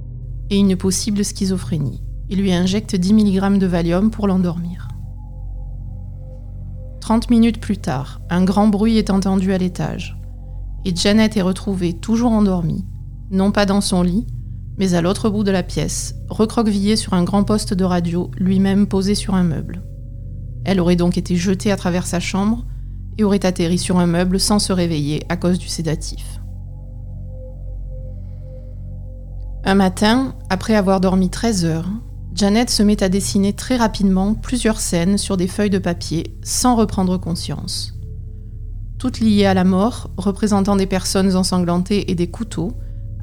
et 0.49 0.57
une 0.57 0.75
possible 0.75 1.23
schizophrénie. 1.23 2.01
Il 2.27 2.39
lui 2.39 2.51
injecte 2.51 2.95
10 2.95 3.13
mg 3.13 3.59
de 3.59 3.67
Valium 3.67 4.09
pour 4.09 4.25
l'endormir. 4.25 4.87
30 7.01 7.29
minutes 7.29 7.59
plus 7.59 7.77
tard, 7.77 8.19
un 8.31 8.43
grand 8.43 8.67
bruit 8.67 8.97
est 8.97 9.11
entendu 9.11 9.53
à 9.53 9.59
l'étage 9.59 10.17
et 10.85 10.95
Janet 10.95 11.37
est 11.37 11.43
retrouvée 11.43 11.93
toujours 11.93 12.31
endormie, 12.31 12.83
non 13.29 13.51
pas 13.51 13.67
dans 13.67 13.81
son 13.81 14.01
lit, 14.01 14.25
mais 14.79 14.95
à 14.95 15.03
l'autre 15.03 15.29
bout 15.29 15.43
de 15.43 15.51
la 15.51 15.61
pièce, 15.61 16.15
recroquevillée 16.29 16.95
sur 16.95 17.13
un 17.13 17.23
grand 17.23 17.43
poste 17.43 17.75
de 17.75 17.83
radio, 17.83 18.31
lui-même 18.39 18.87
posé 18.87 19.13
sur 19.13 19.35
un 19.35 19.43
meuble. 19.43 19.83
Elle 20.63 20.79
aurait 20.79 20.95
donc 20.95 21.19
été 21.19 21.35
jetée 21.35 21.71
à 21.71 21.77
travers 21.77 22.07
sa 22.07 22.19
chambre 22.19 22.65
et 23.17 23.23
aurait 23.23 23.45
atterri 23.45 23.77
sur 23.77 23.99
un 23.99 24.07
meuble 24.07 24.39
sans 24.39 24.59
se 24.59 24.73
réveiller 24.73 25.23
à 25.29 25.37
cause 25.37 25.59
du 25.59 25.67
sédatif. 25.67 26.39
Un 29.63 29.75
matin, 29.75 30.35
après 30.49 30.75
avoir 30.75 31.01
dormi 31.01 31.29
13 31.29 31.65
heures, 31.65 31.89
Janet 32.35 32.69
se 32.69 32.83
met 32.83 33.01
à 33.01 33.09
dessiner 33.09 33.53
très 33.53 33.77
rapidement 33.77 34.33
plusieurs 34.33 34.79
scènes 34.79 35.17
sur 35.17 35.37
des 35.37 35.47
feuilles 35.47 35.69
de 35.69 35.79
papier 35.79 36.37
sans 36.43 36.75
reprendre 36.75 37.17
conscience. 37.17 37.93
Toutes 38.99 39.19
liées 39.19 39.45
à 39.45 39.53
la 39.53 39.63
mort, 39.63 40.09
représentant 40.17 40.75
des 40.75 40.85
personnes 40.85 41.35
ensanglantées 41.35 42.11
et 42.11 42.15
des 42.15 42.29
couteaux, 42.29 42.73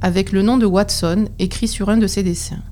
avec 0.01 0.33
le 0.33 0.43
nom 0.43 0.59
de 0.59 0.67
Watson 0.67 1.27
écrit 1.39 1.69
sur 1.69 1.91
un 1.91 1.97
de 1.97 2.07
ses 2.07 2.23
dessins. 2.23 2.63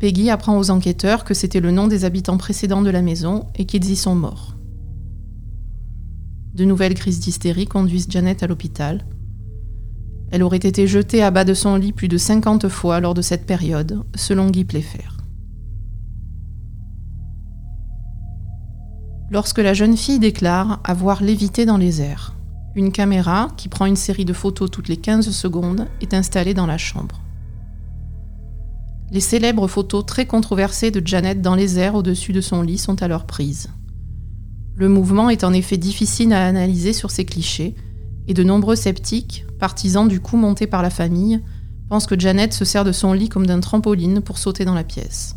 Peggy 0.00 0.30
apprend 0.30 0.56
aux 0.56 0.70
enquêteurs 0.70 1.24
que 1.24 1.34
c'était 1.34 1.60
le 1.60 1.70
nom 1.70 1.86
des 1.86 2.04
habitants 2.04 2.38
précédents 2.38 2.82
de 2.82 2.90
la 2.90 3.02
maison 3.02 3.46
et 3.56 3.66
qu'ils 3.66 3.90
y 3.90 3.96
sont 3.96 4.14
morts. 4.14 4.56
De 6.54 6.64
nouvelles 6.64 6.94
crises 6.94 7.20
d'hystérie 7.20 7.66
conduisent 7.66 8.08
Janet 8.10 8.42
à 8.42 8.46
l'hôpital. 8.46 9.06
Elle 10.30 10.42
aurait 10.42 10.58
été 10.58 10.86
jetée 10.86 11.22
à 11.22 11.30
bas 11.30 11.44
de 11.44 11.54
son 11.54 11.76
lit 11.76 11.92
plus 11.92 12.08
de 12.08 12.18
50 12.18 12.68
fois 12.68 13.00
lors 13.00 13.14
de 13.14 13.22
cette 13.22 13.46
période, 13.46 14.02
selon 14.14 14.50
Guy 14.50 14.64
Playfair. 14.64 15.18
Lorsque 19.30 19.58
la 19.58 19.72
jeune 19.72 19.96
fille 19.96 20.18
déclare 20.18 20.80
avoir 20.84 21.22
lévité 21.22 21.64
dans 21.64 21.78
les 21.78 22.02
airs, 22.02 22.34
une 22.74 22.92
caméra, 22.92 23.48
qui 23.56 23.68
prend 23.68 23.86
une 23.86 23.96
série 23.96 24.26
de 24.26 24.32
photos 24.34 24.70
toutes 24.70 24.88
les 24.88 24.98
15 24.98 25.30
secondes, 25.30 25.88
est 26.00 26.12
installée 26.12 26.54
dans 26.54 26.66
la 26.66 26.78
chambre. 26.78 27.22
Les 29.10 29.20
célèbres 29.20 29.68
photos 29.68 30.04
très 30.04 30.26
controversées 30.26 30.90
de 30.90 31.06
Janet 31.06 31.40
dans 31.40 31.54
les 31.54 31.78
airs 31.78 31.94
au-dessus 31.94 32.32
de 32.32 32.40
son 32.40 32.62
lit 32.62 32.78
sont 32.78 33.02
alors 33.02 33.26
prises. 33.26 33.68
Le 34.76 34.88
mouvement 34.88 35.30
est 35.30 35.44
en 35.44 35.52
effet 35.52 35.76
difficile 35.76 36.32
à 36.32 36.46
analyser 36.46 36.92
sur 36.92 37.10
ces 37.10 37.24
clichés, 37.24 37.74
et 38.28 38.34
de 38.34 38.42
nombreux 38.42 38.76
sceptiques, 38.76 39.44
partisans 39.58 40.08
du 40.08 40.20
coup 40.20 40.36
monté 40.36 40.66
par 40.66 40.82
la 40.82 40.90
famille, 40.90 41.40
pensent 41.88 42.06
que 42.06 42.18
Janet 42.18 42.52
se 42.52 42.64
sert 42.64 42.84
de 42.84 42.92
son 42.92 43.12
lit 43.12 43.28
comme 43.28 43.46
d'un 43.46 43.60
trampoline 43.60 44.20
pour 44.20 44.38
sauter 44.38 44.64
dans 44.64 44.74
la 44.74 44.84
pièce. 44.84 45.36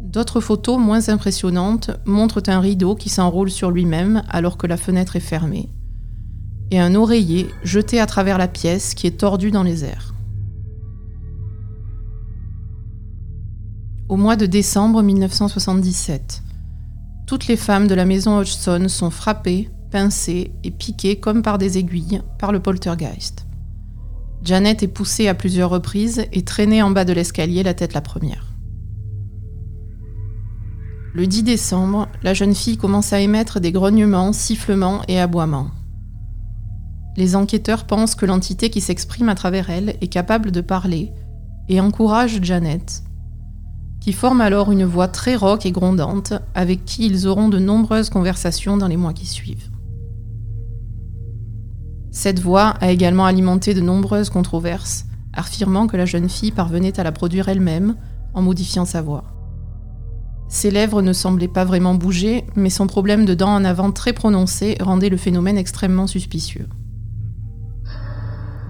D'autres 0.00 0.40
photos 0.40 0.78
moins 0.78 1.08
impressionnantes 1.08 1.90
montrent 2.04 2.42
un 2.46 2.60
rideau 2.60 2.94
qui 2.94 3.08
s'enroule 3.08 3.50
sur 3.50 3.70
lui-même 3.70 4.22
alors 4.28 4.56
que 4.56 4.66
la 4.66 4.76
fenêtre 4.76 5.16
est 5.16 5.20
fermée, 5.20 5.68
et 6.70 6.78
un 6.78 6.94
oreiller 6.94 7.48
jeté 7.64 8.00
à 8.00 8.06
travers 8.06 8.38
la 8.38 8.48
pièce 8.48 8.94
qui 8.94 9.06
est 9.06 9.18
tordu 9.18 9.50
dans 9.50 9.62
les 9.62 9.84
airs. 9.84 10.12
au 14.12 14.16
mois 14.16 14.36
de 14.36 14.44
décembre 14.44 15.02
1977. 15.02 16.42
Toutes 17.26 17.46
les 17.46 17.56
femmes 17.56 17.86
de 17.86 17.94
la 17.94 18.04
maison 18.04 18.38
Hodgson 18.38 18.86
sont 18.88 19.10
frappées, 19.10 19.70
pincées 19.90 20.52
et 20.64 20.70
piquées 20.70 21.16
comme 21.16 21.42
par 21.42 21.58
des 21.58 21.78
aiguilles 21.78 22.22
par 22.38 22.52
le 22.52 22.60
poltergeist. 22.60 23.46
Janet 24.42 24.82
est 24.82 24.88
poussée 24.88 25.28
à 25.28 25.34
plusieurs 25.34 25.70
reprises 25.70 26.24
et 26.32 26.42
traînée 26.42 26.82
en 26.82 26.90
bas 26.90 27.04
de 27.04 27.12
l'escalier 27.12 27.62
la 27.62 27.74
tête 27.74 27.94
la 27.94 28.00
première. 28.00 28.46
Le 31.14 31.26
10 31.26 31.44
décembre, 31.44 32.08
la 32.22 32.34
jeune 32.34 32.54
fille 32.54 32.78
commence 32.78 33.12
à 33.12 33.20
émettre 33.20 33.60
des 33.60 33.70
grognements, 33.70 34.32
sifflements 34.32 35.02
et 35.08 35.20
aboiements. 35.20 35.70
Les 37.16 37.36
enquêteurs 37.36 37.84
pensent 37.84 38.14
que 38.14 38.24
l'entité 38.24 38.70
qui 38.70 38.80
s'exprime 38.80 39.28
à 39.28 39.34
travers 39.34 39.68
elle 39.68 39.96
est 40.00 40.08
capable 40.08 40.50
de 40.50 40.62
parler 40.62 41.12
et 41.68 41.80
encouragent 41.80 42.42
Janet, 42.42 43.04
qui 44.02 44.12
forment 44.12 44.40
alors 44.40 44.72
une 44.72 44.84
voix 44.84 45.06
très 45.06 45.36
rauque 45.36 45.64
et 45.64 45.70
grondante, 45.70 46.32
avec 46.56 46.84
qui 46.84 47.06
ils 47.06 47.28
auront 47.28 47.48
de 47.48 47.60
nombreuses 47.60 48.10
conversations 48.10 48.76
dans 48.76 48.88
les 48.88 48.96
mois 48.96 49.12
qui 49.12 49.26
suivent. 49.26 49.70
Cette 52.10 52.40
voix 52.40 52.70
a 52.80 52.90
également 52.90 53.26
alimenté 53.26 53.74
de 53.74 53.80
nombreuses 53.80 54.28
controverses, 54.28 55.06
affirmant 55.32 55.86
que 55.86 55.96
la 55.96 56.04
jeune 56.04 56.28
fille 56.28 56.50
parvenait 56.50 56.98
à 56.98 57.04
la 57.04 57.12
produire 57.12 57.48
elle-même 57.48 57.94
en 58.34 58.42
modifiant 58.42 58.84
sa 58.84 59.02
voix. 59.02 59.22
Ses 60.48 60.72
lèvres 60.72 61.00
ne 61.00 61.12
semblaient 61.12 61.46
pas 61.46 61.64
vraiment 61.64 61.94
bouger, 61.94 62.44
mais 62.56 62.70
son 62.70 62.88
problème 62.88 63.24
de 63.24 63.34
dents 63.34 63.54
en 63.54 63.64
avant 63.64 63.92
très 63.92 64.12
prononcé 64.12 64.76
rendait 64.80 65.10
le 65.10 65.16
phénomène 65.16 65.56
extrêmement 65.56 66.08
suspicieux. 66.08 66.68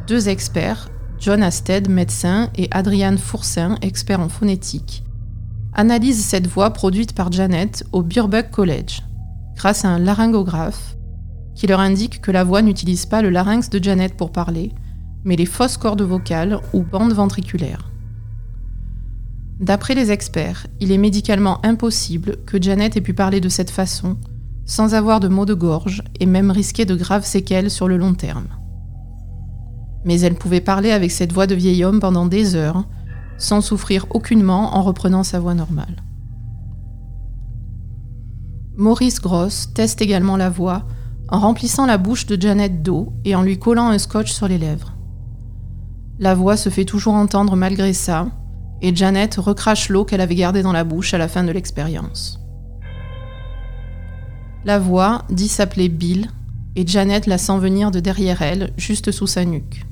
Deux 0.06 0.28
experts, 0.28 0.90
John 1.18 1.42
Asted, 1.42 1.88
médecin, 1.88 2.50
et 2.54 2.68
Adrian 2.70 3.16
Fourcin, 3.16 3.76
expert 3.80 4.20
en 4.20 4.28
phonétique, 4.28 5.04
analyse 5.74 6.24
cette 6.24 6.46
voix 6.46 6.70
produite 6.70 7.14
par 7.14 7.32
Janet 7.32 7.84
au 7.92 8.02
Birkbeck 8.02 8.50
College, 8.50 9.02
grâce 9.56 9.84
à 9.84 9.88
un 9.88 9.98
laryngographe 9.98 10.96
qui 11.54 11.66
leur 11.66 11.80
indique 11.80 12.20
que 12.20 12.30
la 12.30 12.44
voix 12.44 12.62
n'utilise 12.62 13.06
pas 13.06 13.22
le 13.22 13.30
larynx 13.30 13.68
de 13.70 13.82
Janet 13.82 14.16
pour 14.16 14.32
parler, 14.32 14.72
mais 15.24 15.36
les 15.36 15.46
fausses 15.46 15.76
cordes 15.76 16.02
vocales 16.02 16.58
ou 16.72 16.82
bandes 16.82 17.12
ventriculaires. 17.12 17.90
D'après 19.60 19.94
les 19.94 20.10
experts, 20.10 20.66
il 20.80 20.90
est 20.90 20.98
médicalement 20.98 21.64
impossible 21.64 22.38
que 22.46 22.60
Janet 22.60 22.96
ait 22.96 23.02
pu 23.02 23.14
parler 23.14 23.40
de 23.40 23.48
cette 23.48 23.70
façon 23.70 24.16
sans 24.64 24.94
avoir 24.94 25.20
de 25.20 25.28
maux 25.28 25.46
de 25.46 25.54
gorge 25.54 26.02
et 26.20 26.26
même 26.26 26.50
risquer 26.50 26.84
de 26.84 26.94
graves 26.94 27.24
séquelles 27.24 27.70
sur 27.70 27.88
le 27.88 27.96
long 27.96 28.14
terme. 28.14 28.48
Mais 30.04 30.20
elle 30.20 30.34
pouvait 30.34 30.60
parler 30.60 30.90
avec 30.90 31.10
cette 31.10 31.32
voix 31.32 31.46
de 31.46 31.54
vieil 31.54 31.84
homme 31.84 32.00
pendant 32.00 32.26
des 32.26 32.54
heures, 32.54 32.84
sans 33.42 33.60
souffrir 33.60 34.06
aucunement 34.10 34.76
en 34.76 34.82
reprenant 34.82 35.24
sa 35.24 35.40
voix 35.40 35.54
normale. 35.54 36.02
Maurice 38.76 39.20
Gross 39.20 39.74
teste 39.74 40.00
également 40.00 40.36
la 40.36 40.48
voix 40.48 40.84
en 41.28 41.40
remplissant 41.40 41.86
la 41.86 41.98
bouche 41.98 42.26
de 42.26 42.40
Janet 42.40 42.82
d'eau 42.82 43.12
et 43.24 43.34
en 43.34 43.42
lui 43.42 43.58
collant 43.58 43.88
un 43.88 43.98
scotch 43.98 44.32
sur 44.32 44.48
les 44.48 44.58
lèvres. 44.58 44.92
La 46.18 46.34
voix 46.34 46.56
se 46.56 46.68
fait 46.68 46.84
toujours 46.84 47.14
entendre 47.14 47.56
malgré 47.56 47.92
ça, 47.92 48.28
et 48.80 48.94
Janet 48.94 49.34
recrache 49.36 49.88
l'eau 49.88 50.04
qu'elle 50.04 50.20
avait 50.20 50.34
gardée 50.34 50.62
dans 50.62 50.72
la 50.72 50.84
bouche 50.84 51.14
à 51.14 51.18
la 51.18 51.28
fin 51.28 51.42
de 51.42 51.52
l'expérience. 51.52 52.38
La 54.64 54.78
voix 54.78 55.22
dit 55.30 55.48
s'appeler 55.48 55.88
Bill, 55.88 56.28
et 56.76 56.86
Janet 56.86 57.26
la 57.26 57.38
sent 57.38 57.58
venir 57.58 57.90
de 57.90 58.00
derrière 58.00 58.42
elle, 58.42 58.72
juste 58.76 59.10
sous 59.10 59.26
sa 59.26 59.44
nuque. 59.44 59.84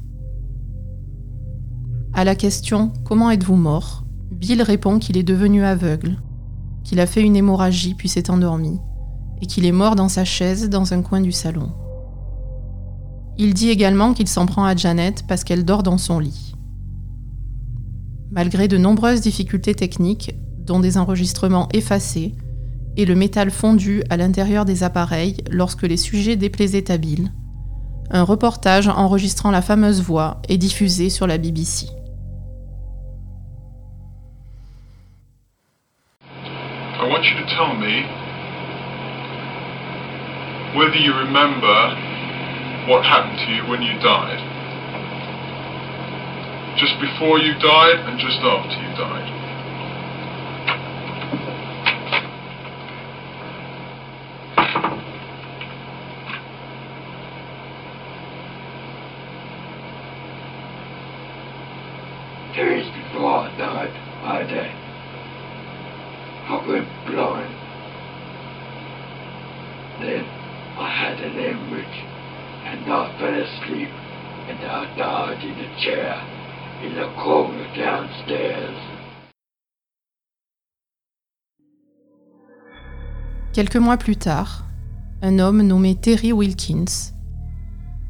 À 2.13 2.25
la 2.25 2.35
question 2.35 2.93
Comment 3.05 3.31
êtes-vous 3.31 3.55
mort? 3.55 4.05
Bill 4.33 4.63
répond 4.63 4.99
qu'il 4.99 5.17
est 5.17 5.23
devenu 5.23 5.65
aveugle, 5.65 6.17
qu'il 6.83 6.99
a 6.99 7.07
fait 7.07 7.23
une 7.23 7.37
hémorragie 7.37 7.95
puis 7.95 8.09
s'est 8.09 8.31
endormi, 8.31 8.81
et 9.41 9.47
qu'il 9.47 9.65
est 9.65 9.73
mort 9.73 9.95
dans 9.95 10.09
sa 10.09 10.25
chaise 10.25 10.69
dans 10.69 10.93
un 10.93 11.03
coin 11.03 11.21
du 11.21 11.31
salon. 11.31 11.71
Il 13.39 13.55
dit 13.55 13.71
également 13.71 14.13
qu'il 14.13 14.27
s'en 14.27 14.47
prend 14.47 14.65
à 14.65 14.75
Janet 14.75 15.25
parce 15.29 15.45
qu'elle 15.45 15.65
dort 15.65 15.85
dans 15.85 15.99
son 15.99 16.19
lit. 16.19 16.55
Malgré 18.33 18.67
de 18.67 18.77
nombreuses 18.77 19.21
difficultés 19.21 19.75
techniques, 19.75 20.35
dont 20.59 20.81
des 20.81 20.99
enregistrements 20.99 21.69
effacés 21.73 22.35
et 22.97 23.05
le 23.05 23.15
métal 23.15 23.53
fondu 23.53 24.03
à 24.11 24.17
l'intérieur 24.17 24.65
des 24.65 24.83
appareils 24.83 25.37
lorsque 25.51 25.85
les 25.85 25.97
sujets 25.97 26.37
déplaisaient 26.37 26.91
à 26.91 26.99
Bill, 26.99 27.31
un 28.11 28.25
reportage 28.25 28.89
enregistrant 28.89 29.53
la 29.53 29.63
fameuse 29.63 30.03
voix 30.03 30.43
est 30.49 30.59
diffusé 30.59 31.09
sur 31.09 31.29
la 31.29 31.39
BBC. 31.39 31.87
Want 37.11 37.25
you 37.25 37.35
to 37.35 37.47
tell 37.57 37.75
me 37.75 38.07
whether 40.79 40.95
you 40.95 41.13
remember 41.13 41.75
what 42.87 43.03
happened 43.03 43.37
to 43.37 43.51
you 43.53 43.67
when 43.67 43.83
you 43.83 43.99
died. 43.99 44.39
Just 46.79 47.01
before 47.01 47.41
you 47.41 47.55
died 47.55 47.99
and 48.07 48.17
just 48.21 48.39
after 48.39 48.79
you 48.79 48.95
died. 48.95 49.27
Days 62.55 62.87
before 62.95 63.31
I 63.35 63.59
died, 63.59 63.91
I 64.23 64.43
did. 64.47 64.81
I 66.51 66.67
went 66.67 67.00
blind. 67.11 67.51
Then 70.01 70.25
I 70.79 70.89
had 70.89 71.21
an 71.21 71.35
hemorrhage 71.35 72.01
and 72.65 72.81
I 72.91 73.19
fell 73.19 73.37
asleep 73.47 73.91
and 74.49 74.59
I 74.65 74.97
died 74.97 75.43
in 75.45 75.57
a 75.67 75.81
chair 75.81 76.15
in 76.83 76.95
the 76.95 77.09
corner 77.23 77.67
downstairs. 77.77 78.77
Quelques 83.53 83.77
mois 83.77 83.97
plus 83.97 84.17
tard, 84.17 84.65
un 85.23 85.39
homme 85.39 85.63
nommé 85.63 85.97
Terry 85.97 86.33
Wilkins 86.33 87.13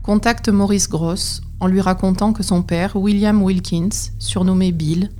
contacte 0.02 0.48
Maurice 0.48 0.88
Gross 0.88 1.40
en 1.60 1.66
lui 1.66 1.80
racontant 1.80 2.32
que 2.32 2.42
son 2.42 2.62
père, 2.62 2.96
William 2.96 3.42
Wilkins, 3.42 4.12
surnommé 4.18 4.72
Bill, 4.72 5.10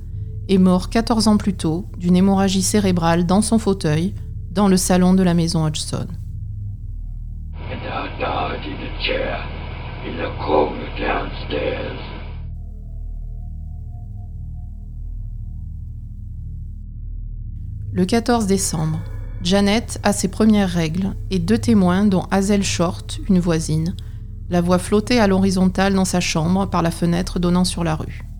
est 0.51 0.57
mort 0.57 0.89
14 0.89 1.29
ans 1.29 1.37
plus 1.37 1.53
tôt 1.53 1.85
d'une 1.97 2.17
hémorragie 2.17 2.61
cérébrale 2.61 3.25
dans 3.25 3.41
son 3.41 3.57
fauteuil 3.57 4.13
dans 4.51 4.67
le 4.67 4.75
salon 4.75 5.13
de 5.13 5.23
la 5.23 5.33
maison 5.33 5.63
Hodgson. 5.63 6.07
Le 17.93 18.05
14 18.05 18.45
décembre, 18.45 18.99
Janet 19.41 19.99
a 20.03 20.11
ses 20.11 20.27
premières 20.27 20.69
règles 20.69 21.15
et 21.29 21.39
deux 21.39 21.57
témoins, 21.57 22.05
dont 22.05 22.23
Hazel 22.29 22.63
Short, 22.63 23.19
une 23.29 23.39
voisine, 23.39 23.95
la 24.49 24.59
voit 24.59 24.79
flotter 24.79 25.17
à 25.17 25.27
l'horizontale 25.27 25.93
dans 25.93 26.05
sa 26.05 26.19
chambre 26.19 26.65
par 26.65 26.81
la 26.81 26.91
fenêtre 26.91 27.39
donnant 27.39 27.63
sur 27.63 27.85
la 27.85 27.95
rue. 27.95 28.30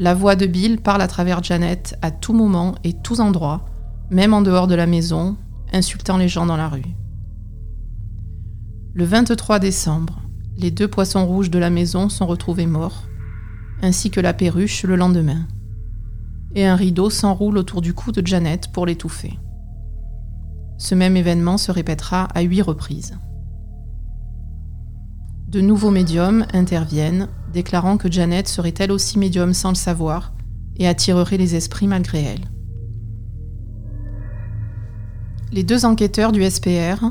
La 0.00 0.14
voix 0.14 0.36
de 0.36 0.46
Bill 0.46 0.80
parle 0.80 1.02
à 1.02 1.08
travers 1.08 1.42
Janet 1.42 1.98
à 2.02 2.12
tout 2.12 2.32
moment 2.32 2.76
et 2.84 2.92
tous 2.92 3.18
endroits, 3.18 3.64
même 4.10 4.32
en 4.32 4.42
dehors 4.42 4.68
de 4.68 4.76
la 4.76 4.86
maison, 4.86 5.36
insultant 5.72 6.18
les 6.18 6.28
gens 6.28 6.46
dans 6.46 6.56
la 6.56 6.68
rue. 6.68 6.94
Le 8.94 9.04
23 9.04 9.58
décembre, 9.58 10.22
les 10.56 10.70
deux 10.70 10.86
poissons 10.86 11.26
rouges 11.26 11.50
de 11.50 11.58
la 11.58 11.68
maison 11.68 12.08
sont 12.08 12.28
retrouvés 12.28 12.68
morts, 12.68 13.08
ainsi 13.82 14.12
que 14.12 14.20
la 14.20 14.34
perruche 14.34 14.84
le 14.84 14.94
lendemain. 14.94 15.48
Et 16.54 16.64
un 16.64 16.76
rideau 16.76 17.10
s'enroule 17.10 17.58
autour 17.58 17.80
du 17.80 17.92
cou 17.92 18.12
de 18.12 18.24
Janet 18.24 18.68
pour 18.68 18.86
l'étouffer. 18.86 19.36
Ce 20.76 20.94
même 20.94 21.16
événement 21.16 21.58
se 21.58 21.72
répétera 21.72 22.28
à 22.36 22.42
huit 22.42 22.62
reprises. 22.62 23.18
De 25.48 25.62
nouveaux 25.62 25.90
médiums 25.90 26.44
interviennent, 26.52 27.28
déclarant 27.54 27.96
que 27.96 28.12
Janet 28.12 28.46
serait 28.46 28.74
elle 28.80 28.92
aussi 28.92 29.18
médium 29.18 29.54
sans 29.54 29.70
le 29.70 29.76
savoir 29.76 30.34
et 30.76 30.86
attirerait 30.86 31.38
les 31.38 31.54
esprits 31.54 31.86
malgré 31.86 32.22
elle. 32.22 32.50
Les 35.50 35.62
deux 35.62 35.86
enquêteurs 35.86 36.32
du 36.32 36.44
SPR 36.44 37.02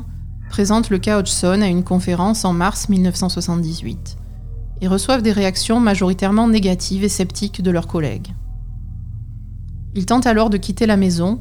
présentent 0.50 0.88
le 0.88 1.00
cas 1.00 1.18
Hodgson 1.18 1.60
à 1.62 1.66
une 1.66 1.82
conférence 1.82 2.44
en 2.44 2.52
mars 2.52 2.88
1978 2.88 4.16
et 4.82 4.86
reçoivent 4.86 5.22
des 5.22 5.32
réactions 5.32 5.80
majoritairement 5.80 6.46
négatives 6.46 7.02
et 7.02 7.08
sceptiques 7.08 7.60
de 7.60 7.72
leurs 7.72 7.88
collègues. 7.88 8.36
Ils 9.96 10.06
tentent 10.06 10.28
alors 10.28 10.48
de 10.48 10.58
quitter 10.58 10.86
la 10.86 10.96
maison, 10.96 11.40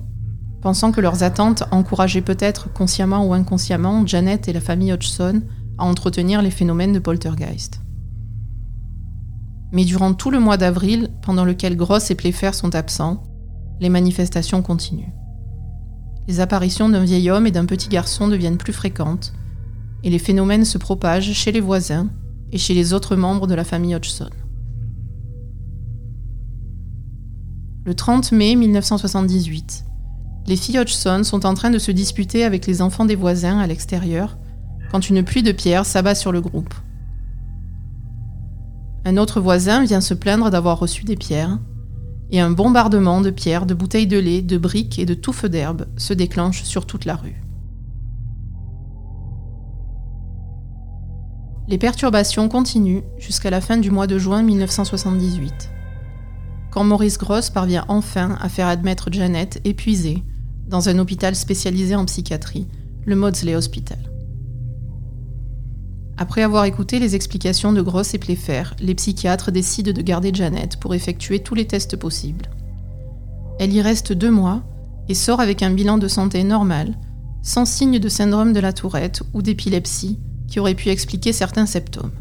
pensant 0.63 0.91
que 0.91 1.01
leurs 1.01 1.21
attentes 1.21 1.63
encourageaient 1.69 2.21
peut-être 2.23 2.73
consciemment 2.73 3.23
ou 3.23 3.35
inconsciemment 3.35 4.03
Janet 4.07 4.47
et 4.47 4.53
la 4.53 4.61
famille 4.61 4.91
Hodgson 4.91 5.43
à 5.77 5.85
entretenir 5.85 6.41
les 6.41 6.51
phénomènes 6.51 6.93
de 6.93 6.99
poltergeist. 6.99 7.81
Mais 9.71 9.85
durant 9.85 10.13
tout 10.13 10.31
le 10.31 10.39
mois 10.39 10.57
d'avril, 10.57 11.09
pendant 11.21 11.45
lequel 11.45 11.75
Gross 11.75 12.09
et 12.09 12.15
Playfair 12.15 12.53
sont 12.53 12.73
absents, 12.75 13.23
les 13.79 13.89
manifestations 13.89 14.61
continuent. 14.61 15.11
Les 16.27 16.39
apparitions 16.39 16.89
d'un 16.89 17.03
vieil 17.03 17.29
homme 17.29 17.47
et 17.47 17.51
d'un 17.51 17.65
petit 17.65 17.89
garçon 17.89 18.27
deviennent 18.27 18.57
plus 18.57 18.73
fréquentes, 18.73 19.33
et 20.03 20.09
les 20.09 20.19
phénomènes 20.19 20.65
se 20.65 20.77
propagent 20.77 21.33
chez 21.33 21.51
les 21.51 21.61
voisins 21.61 22.09
et 22.51 22.57
chez 22.57 22.73
les 22.73 22.93
autres 22.93 23.15
membres 23.15 23.47
de 23.47 23.55
la 23.55 23.63
famille 23.63 23.95
Hodgson. 23.95 24.29
Le 27.85 27.93
30 27.93 28.31
mai 28.33 28.55
1978, 28.55 29.85
les 30.47 30.55
filles 30.55 30.79
Hodgson 30.79 31.21
sont 31.23 31.45
en 31.45 31.53
train 31.53 31.69
de 31.69 31.79
se 31.79 31.91
disputer 31.91 32.43
avec 32.43 32.67
les 32.67 32.81
enfants 32.81 33.05
des 33.05 33.15
voisins 33.15 33.59
à 33.59 33.67
l'extérieur 33.67 34.37
quand 34.91 35.09
une 35.09 35.23
pluie 35.23 35.43
de 35.43 35.51
pierres 35.51 35.85
s'abat 35.85 36.15
sur 36.15 36.31
le 36.31 36.41
groupe. 36.41 36.73
Un 39.05 39.17
autre 39.17 39.39
voisin 39.39 39.83
vient 39.83 40.01
se 40.01 40.13
plaindre 40.13 40.49
d'avoir 40.49 40.79
reçu 40.79 41.03
des 41.03 41.15
pierres, 41.15 41.59
et 42.29 42.41
un 42.41 42.51
bombardement 42.51 43.21
de 43.21 43.29
pierres, 43.29 43.65
de 43.65 43.73
bouteilles 43.73 44.07
de 44.07 44.17
lait, 44.17 44.41
de 44.41 44.57
briques 44.57 44.99
et 44.99 45.05
de 45.05 45.13
touffes 45.13 45.45
d'herbe 45.45 45.85
se 45.95 46.13
déclenche 46.13 46.63
sur 46.63 46.85
toute 46.85 47.05
la 47.05 47.15
rue. 47.15 47.41
Les 51.69 51.77
perturbations 51.77 52.47
continuent 52.49 53.03
jusqu'à 53.17 53.49
la 53.49 53.61
fin 53.61 53.77
du 53.77 53.91
mois 53.91 54.07
de 54.07 54.17
juin 54.17 54.41
1978, 54.41 55.69
quand 56.71 56.83
Maurice 56.83 57.17
Gross 57.17 57.49
parvient 57.49 57.85
enfin 57.87 58.37
à 58.41 58.49
faire 58.49 58.67
admettre 58.67 59.09
Janet 59.11 59.59
épuisée 59.65 60.23
dans 60.67 60.89
un 60.89 60.99
hôpital 60.99 61.35
spécialisé 61.35 61.95
en 61.95 62.05
psychiatrie, 62.05 62.67
le 63.05 63.15
Maudsley 63.15 63.55
Hospital. 63.55 63.99
Après 66.19 66.41
avoir 66.41 66.65
écouté 66.65 66.97
les 66.97 67.15
explications 67.15 67.73
de 67.73 67.81
Gross 67.81 68.15
et 68.15 68.17
Playfair, 68.17 68.75
les 68.79 68.95
psychiatres 68.95 69.51
décident 69.51 69.91
de 69.91 70.01
garder 70.01 70.31
Janet 70.33 70.77
pour 70.77 70.95
effectuer 70.95 71.39
tous 71.39 71.53
les 71.53 71.67
tests 71.67 71.95
possibles. 71.95 72.49
Elle 73.59 73.73
y 73.73 73.81
reste 73.81 74.13
deux 74.13 74.31
mois 74.31 74.63
et 75.09 75.13
sort 75.13 75.39
avec 75.39 75.61
un 75.61 75.69
bilan 75.69 75.99
de 75.99 76.07
santé 76.07 76.43
normal, 76.43 76.95
sans 77.43 77.65
signe 77.65 77.99
de 77.99 78.09
syndrome 78.09 78.51
de 78.51 78.59
la 78.59 78.73
tourette 78.73 79.21
ou 79.33 79.43
d'épilepsie 79.43 80.19
qui 80.47 80.59
aurait 80.59 80.73
pu 80.73 80.89
expliquer 80.89 81.33
certains 81.33 81.67
symptômes. 81.67 82.11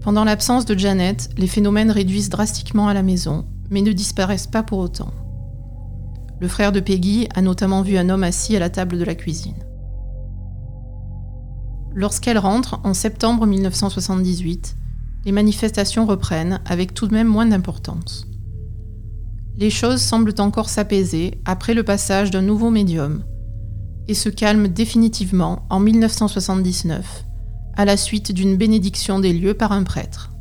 Pendant 0.00 0.24
l'absence 0.24 0.64
de 0.64 0.76
Janet, 0.76 1.30
les 1.38 1.46
phénomènes 1.46 1.92
réduisent 1.92 2.28
drastiquement 2.28 2.88
à 2.88 2.94
la 2.94 3.04
maison, 3.04 3.46
mais 3.70 3.82
ne 3.82 3.92
disparaissent 3.92 4.48
pas 4.48 4.64
pour 4.64 4.78
autant. 4.78 5.12
Le 6.40 6.48
frère 6.48 6.72
de 6.72 6.80
Peggy 6.80 7.28
a 7.36 7.40
notamment 7.40 7.82
vu 7.82 7.96
un 7.96 8.08
homme 8.08 8.24
assis 8.24 8.56
à 8.56 8.58
la 8.58 8.68
table 8.68 8.98
de 8.98 9.04
la 9.04 9.14
cuisine. 9.14 9.54
Lorsqu'elle 11.94 12.38
rentre 12.38 12.80
en 12.84 12.94
septembre 12.94 13.46
1978, 13.46 14.76
les 15.24 15.32
manifestations 15.32 16.06
reprennent 16.06 16.60
avec 16.64 16.94
tout 16.94 17.06
de 17.06 17.12
même 17.12 17.28
moins 17.28 17.46
d'importance. 17.46 18.26
Les 19.58 19.70
choses 19.70 20.00
semblent 20.00 20.34
encore 20.38 20.70
s'apaiser 20.70 21.40
après 21.44 21.74
le 21.74 21.82
passage 21.82 22.30
d'un 22.30 22.40
nouveau 22.42 22.70
médium 22.70 23.22
et 24.08 24.14
se 24.14 24.28
calment 24.28 24.68
définitivement 24.68 25.66
en 25.68 25.80
1979 25.80 27.24
à 27.74 27.84
la 27.84 27.96
suite 27.96 28.32
d'une 28.32 28.56
bénédiction 28.56 29.20
des 29.20 29.32
lieux 29.32 29.54
par 29.54 29.72
un 29.72 29.82
prêtre. 29.82 30.32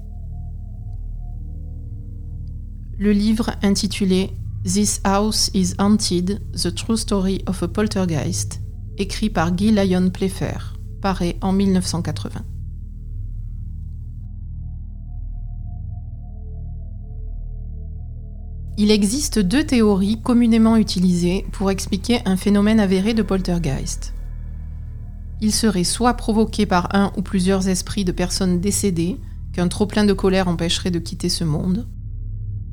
Le 2.97 3.11
livre 3.11 3.51
intitulé 3.61 4.31
This 4.63 5.01
House 5.03 5.49
is 5.53 5.73
Haunted, 5.79 6.41
The 6.53 6.73
True 6.73 6.97
Story 6.97 7.41
of 7.47 7.63
a 7.63 7.67
Poltergeist, 7.67 8.61
écrit 8.97 9.29
par 9.29 9.51
Guy 9.53 9.71
Lyon 9.71 10.09
Playfair, 10.11 10.75
paraît 11.01 11.37
en 11.41 11.51
1980. 11.51 12.41
Il 18.77 18.89
existe 18.89 19.37
deux 19.37 19.65
théories 19.65 20.21
communément 20.21 20.77
utilisées 20.77 21.45
pour 21.51 21.69
expliquer 21.69 22.19
un 22.25 22.37
phénomène 22.37 22.79
avéré 22.79 23.13
de 23.13 23.21
poltergeist. 23.21 24.13
Il 25.41 25.51
serait 25.51 25.83
soit 25.83 26.13
provoqué 26.13 26.65
par 26.65 26.95
un 26.95 27.11
ou 27.17 27.21
plusieurs 27.21 27.67
esprits 27.67 28.05
de 28.05 28.11
personnes 28.11 28.59
décédées, 28.59 29.17
qu'un 29.53 29.67
trop-plein 29.67 30.05
de 30.05 30.13
colère 30.13 30.47
empêcherait 30.47 30.91
de 30.91 30.99
quitter 30.99 31.29
ce 31.29 31.43
monde, 31.43 31.87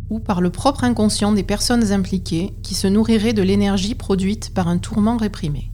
ou 0.08 0.20
par 0.20 0.40
le 0.40 0.50
propre 0.50 0.84
inconscient 0.84 1.32
des 1.32 1.42
personnes 1.42 1.92
impliquées 1.92 2.54
qui 2.62 2.74
se 2.74 2.86
nourriraient 2.86 3.32
de 3.32 3.42
l'énergie 3.42 3.94
produite 3.94 4.54
par 4.54 4.68
un 4.68 4.78
tourment 4.78 5.16
réprimé. 5.16 5.72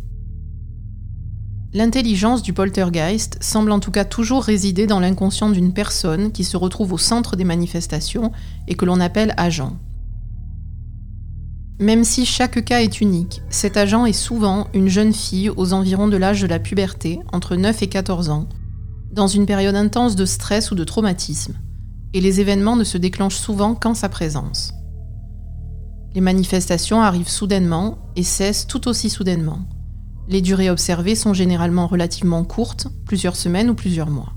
L'intelligence 1.76 2.42
du 2.42 2.52
poltergeist 2.52 3.36
semble 3.40 3.72
en 3.72 3.80
tout 3.80 3.90
cas 3.90 4.04
toujours 4.04 4.44
résider 4.44 4.86
dans 4.86 5.00
l'inconscient 5.00 5.50
d'une 5.50 5.72
personne 5.72 6.30
qui 6.30 6.44
se 6.44 6.56
retrouve 6.56 6.92
au 6.92 6.98
centre 6.98 7.34
des 7.34 7.42
manifestations 7.42 8.30
et 8.68 8.76
que 8.76 8.84
l'on 8.84 9.00
appelle 9.00 9.34
agent. 9.36 9.76
Même 11.80 12.04
si 12.04 12.26
chaque 12.26 12.64
cas 12.64 12.82
est 12.82 13.00
unique, 13.00 13.42
cet 13.50 13.76
agent 13.76 14.06
est 14.06 14.12
souvent 14.12 14.68
une 14.72 14.86
jeune 14.86 15.12
fille 15.12 15.50
aux 15.50 15.72
environs 15.72 16.06
de 16.06 16.16
l'âge 16.16 16.42
de 16.42 16.46
la 16.46 16.60
puberté, 16.60 17.18
entre 17.32 17.56
9 17.56 17.82
et 17.82 17.88
14 17.88 18.30
ans, 18.30 18.48
dans 19.10 19.26
une 19.26 19.44
période 19.44 19.74
intense 19.74 20.14
de 20.14 20.26
stress 20.26 20.70
ou 20.70 20.76
de 20.76 20.84
traumatisme, 20.84 21.56
et 22.12 22.20
les 22.20 22.40
événements 22.40 22.76
ne 22.76 22.84
se 22.84 22.98
déclenchent 22.98 23.34
souvent 23.34 23.74
qu'en 23.74 23.94
sa 23.94 24.08
présence. 24.08 24.72
Les 26.14 26.20
manifestations 26.20 27.02
arrivent 27.02 27.28
soudainement 27.28 27.98
et 28.14 28.22
cessent 28.22 28.68
tout 28.68 28.86
aussi 28.86 29.10
soudainement. 29.10 29.58
Les 30.28 30.40
durées 30.40 30.70
observées 30.70 31.14
sont 31.14 31.34
généralement 31.34 31.86
relativement 31.86 32.44
courtes, 32.44 32.88
plusieurs 33.04 33.36
semaines 33.36 33.70
ou 33.70 33.74
plusieurs 33.74 34.10
mois. 34.10 34.32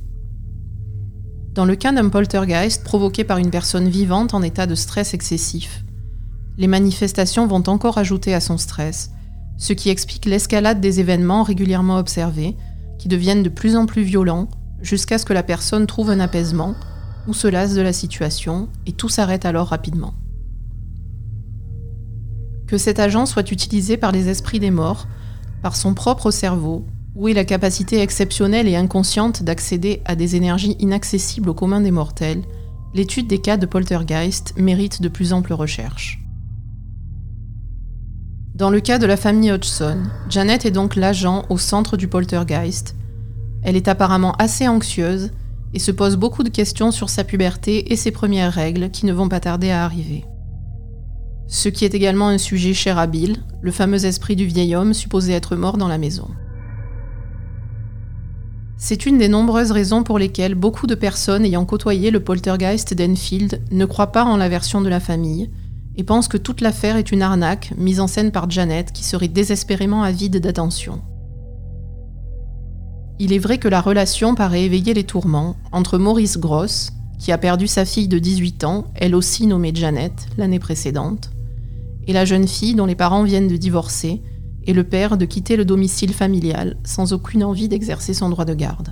Dans 1.54 1.66
le 1.66 1.76
cas 1.76 1.92
d'un 1.92 2.10
poltergeist 2.10 2.84
provoqué 2.84 3.24
par 3.24 3.38
une 3.38 3.50
personne 3.50 3.88
vivante 3.88 4.34
en 4.34 4.42
état 4.42 4.68
de 4.68 4.76
stress 4.76 5.14
excessif, 5.14 5.86
les 6.58 6.68
manifestations 6.68 7.48
vont 7.48 7.64
encore 7.68 7.98
ajouter 7.98 8.34
à 8.34 8.42
son 8.42 8.58
stress, 8.58 9.12
ce 9.58 9.74
qui 9.74 9.90
explique 9.90 10.26
l'escalade 10.26 10.82
des 10.82 11.00
événements 11.00 11.44
régulièrement 11.44 11.98
observés, 11.98 12.56
qui 13.00 13.08
deviennent 13.08 13.44
de 13.44 13.50
plus 13.50 13.76
en 13.76 13.86
plus 13.86 14.04
violents 14.04 14.50
jusqu'à 14.82 15.18
ce 15.18 15.26
que 15.26 15.34
la 15.34 15.44
personne 15.44 15.88
trouve 15.88 16.10
un 16.10 16.20
apaisement 16.20 16.76
ou 17.28 17.34
se 17.34 17.48
lasse 17.48 17.74
de 17.74 17.82
la 17.82 17.94
situation 17.94 18.70
et 18.86 18.92
tout 18.92 19.10
s'arrête 19.10 19.46
alors 19.46 19.68
rapidement. 19.68 20.14
Que 22.68 22.78
cet 22.78 23.00
agent 23.00 23.26
soit 23.26 23.52
utilisé 23.52 23.98
par 23.98 24.12
les 24.12 24.30
esprits 24.30 24.60
des 24.60 24.72
morts, 24.72 25.08
par 25.68 25.76
son 25.76 25.94
propre 25.94 26.32
cerveau, 26.32 26.86
où 27.14 27.28
est 27.28 27.34
la 27.34 27.44
capacité 27.44 28.00
exceptionnelle 28.00 28.70
et 28.70 28.78
inconsciente 28.78 29.44
d'accéder 29.44 30.02
à 30.06 30.16
des 30.16 30.38
énergies 30.38 30.78
inaccessibles 30.80 31.50
au 31.50 31.54
commun 31.54 31.82
des 31.82 31.92
mortels, 31.92 32.44
l'étude 32.94 33.28
des 33.28 33.40
cas 33.40 33.58
de 33.58 33.66
poltergeist 33.66 34.54
mérite 34.56 35.02
de 35.02 35.10
plus 35.10 35.34
amples 35.34 35.52
recherches. 35.52 36.24
Dans 38.56 38.70
le 38.70 38.80
cas 38.80 38.98
de 38.98 39.06
la 39.06 39.18
famille 39.18 39.52
Hodgson, 39.52 40.04
Janet 40.30 40.66
est 40.66 40.72
donc 40.72 40.96
l'agent 40.96 41.44
au 41.50 41.58
centre 41.58 41.98
du 41.98 42.08
poltergeist. 42.08 42.96
Elle 43.64 43.76
est 43.76 43.90
apparemment 43.90 44.38
assez 44.40 44.70
anxieuse 44.70 45.32
et 45.74 45.80
se 45.80 45.92
pose 45.92 46.16
beaucoup 46.16 46.44
de 46.44 46.50
questions 46.50 46.92
sur 46.92 47.10
sa 47.10 47.26
puberté 47.26 47.92
et 47.92 47.98
ses 47.98 48.12
premières 48.12 48.54
règles 48.54 48.90
qui 48.90 49.06
ne 49.06 49.12
vont 49.12 49.28
pas 49.28 49.42
tarder 49.42 49.70
à 49.70 49.84
arriver. 49.84 50.24
Ce 51.48 51.70
qui 51.70 51.86
est 51.86 51.94
également 51.94 52.28
un 52.28 52.38
sujet 52.38 52.74
cher 52.74 52.98
à 52.98 53.08
Bill, 53.08 53.38
le 53.62 53.72
fameux 53.72 54.06
esprit 54.06 54.36
du 54.36 54.46
vieil 54.46 54.76
homme 54.76 54.94
supposé 54.94 55.32
être 55.32 55.56
mort 55.56 55.78
dans 55.78 55.88
la 55.88 55.98
maison. 55.98 56.28
C'est 58.78 59.06
une 59.06 59.18
des 59.18 59.30
nombreuses 59.30 59.72
raisons 59.72 60.04
pour 60.04 60.20
lesquelles 60.20 60.54
beaucoup 60.54 60.88
de 60.88 60.94
personnes 60.94 61.46
ayant 61.46 61.66
côtoyé 61.66 62.12
le 62.12 62.20
poltergeist 62.20 62.94
d'Enfield 62.94 63.62
ne 63.72 63.86
croient 63.86 64.12
pas 64.12 64.24
en 64.24 64.38
la 64.38 64.50
version 64.50 64.82
de 64.82 64.90
la 64.90 65.00
famille, 65.00 65.50
et 65.96 66.04
pense 66.04 66.28
que 66.28 66.38
toute 66.38 66.62
l'affaire 66.62 66.98
est 66.98 67.12
une 67.12 67.24
arnaque 67.24 67.74
mise 67.76 68.00
en 68.00 68.08
scène 68.08 68.32
par 68.32 68.50
Janet 68.52 68.92
qui 68.92 69.04
serait 69.04 69.30
désespérément 69.30 70.04
avide 70.04 70.40
d'attention. 70.40 71.02
Il 73.20 73.34
est 73.34 73.40
vrai 73.40 73.58
que 73.58 73.68
la 73.68 73.82
relation 73.82 74.36
paraît 74.36 74.66
éveiller 74.66 74.94
les 74.94 75.06
tourments 75.06 75.56
entre 75.72 75.98
Maurice 75.98 76.38
Gross, 76.38 76.92
qui 77.18 77.32
a 77.32 77.40
perdu 77.40 77.66
sa 77.66 77.84
fille 77.84 78.08
de 78.08 78.20
18 78.20 78.64
ans, 78.64 78.86
elle 78.94 79.16
aussi 79.16 79.48
nommée 79.48 79.72
Janet, 79.74 80.14
l'année 80.38 80.60
précédente, 80.60 81.32
et 82.08 82.14
la 82.14 82.26
jeune 82.26 82.48
fille 82.48 82.76
dont 82.76 82.86
les 82.86 82.96
parents 82.96 83.24
viennent 83.24 83.48
de 83.48 83.58
divorcer, 83.58 84.22
et 84.66 84.74
le 84.74 84.84
père 84.84 85.18
de 85.18 85.26
quitter 85.26 85.56
le 85.56 85.66
domicile 85.66 86.14
familial 86.14 86.78
sans 86.84 87.14
aucune 87.14 87.44
envie 87.44 87.70
d'exercer 87.70 88.14
son 88.14 88.30
droit 88.30 88.46
de 88.46 88.54
garde. 88.54 88.90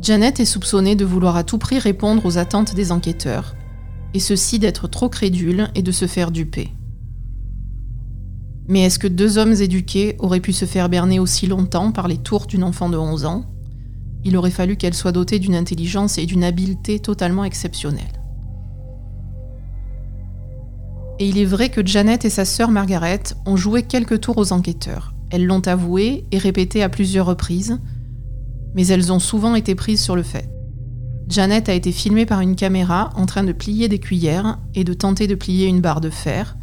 Janet 0.00 0.40
est 0.40 0.46
soupçonnée 0.46 0.96
de 0.96 1.04
vouloir 1.04 1.36
à 1.36 1.44
tout 1.44 1.58
prix 1.58 1.78
répondre 1.78 2.24
aux 2.24 2.38
attentes 2.38 2.74
des 2.74 2.92
enquêteurs, 2.92 3.54
et 4.14 4.20
ceci 4.20 4.58
d'être 4.58 4.88
trop 4.88 5.08
crédule 5.08 5.68
et 5.74 5.82
de 5.82 5.92
se 5.92 6.06
faire 6.06 6.30
duper. 6.30 6.70
Mais 8.68 8.82
est-ce 8.82 8.98
que 8.98 9.08
deux 9.08 9.36
hommes 9.36 9.52
éduqués 9.52 10.16
auraient 10.20 10.40
pu 10.40 10.52
se 10.52 10.64
faire 10.64 10.88
berner 10.88 11.18
aussi 11.18 11.46
longtemps 11.46 11.92
par 11.92 12.08
les 12.08 12.18
tours 12.18 12.46
d'une 12.46 12.64
enfant 12.64 12.88
de 12.88 12.96
11 12.96 13.24
ans? 13.24 13.44
Il 14.24 14.36
aurait 14.36 14.50
fallu 14.50 14.76
qu'elle 14.76 14.94
soit 14.94 15.12
dotée 15.12 15.38
d'une 15.38 15.54
intelligence 15.54 16.18
et 16.18 16.26
d'une 16.26 16.44
habileté 16.44 17.00
totalement 17.00 17.44
exceptionnelles. 17.44 18.19
Et 21.20 21.28
il 21.28 21.36
est 21.36 21.44
vrai 21.44 21.68
que 21.68 21.86
Janet 21.86 22.24
et 22.24 22.30
sa 22.30 22.46
sœur 22.46 22.70
Margaret 22.70 23.22
ont 23.44 23.54
joué 23.54 23.82
quelques 23.82 24.22
tours 24.22 24.38
aux 24.38 24.54
enquêteurs. 24.54 25.12
Elles 25.30 25.44
l'ont 25.44 25.60
avoué 25.60 26.24
et 26.32 26.38
répété 26.38 26.82
à 26.82 26.88
plusieurs 26.88 27.26
reprises, 27.26 27.78
mais 28.74 28.86
elles 28.86 29.12
ont 29.12 29.18
souvent 29.18 29.54
été 29.54 29.74
prises 29.74 30.02
sur 30.02 30.16
le 30.16 30.22
fait. 30.22 30.48
Janet 31.28 31.68
a 31.68 31.74
été 31.74 31.92
filmée 31.92 32.24
par 32.24 32.40
une 32.40 32.56
caméra 32.56 33.10
en 33.16 33.26
train 33.26 33.44
de 33.44 33.52
plier 33.52 33.86
des 33.86 33.98
cuillères 33.98 34.58
et 34.74 34.82
de 34.82 34.94
tenter 34.94 35.26
de 35.26 35.34
plier 35.34 35.66
une 35.66 35.82
barre 35.82 36.00
de 36.00 36.08
fer, 36.08 36.56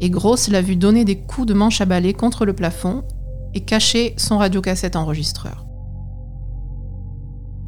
et 0.00 0.10
Gross 0.10 0.46
l'a 0.46 0.62
vu 0.62 0.76
donner 0.76 1.04
des 1.04 1.18
coups 1.18 1.48
de 1.48 1.54
manche 1.54 1.80
à 1.80 1.84
balai 1.84 2.12
contre 2.12 2.46
le 2.46 2.52
plafond 2.52 3.02
et 3.52 3.64
cacher 3.64 4.14
son 4.16 4.38
radiocassette 4.38 4.94
enregistreur. 4.94 5.66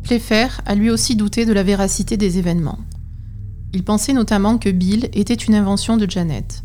Playfair 0.05 0.61
a 0.65 0.77
lui 0.77 0.91
aussi 0.91 1.17
douté 1.17 1.45
de 1.45 1.53
la 1.53 1.65
véracité 1.65 2.17
des 2.17 2.39
événements. 2.39 2.79
Il 3.73 3.85
pensait 3.85 4.13
notamment 4.13 4.59
que 4.59 4.69
Bill 4.69 5.09
était 5.13 5.35
une 5.35 5.55
invention 5.55 5.97
de 5.97 6.11
Janet, 6.11 6.65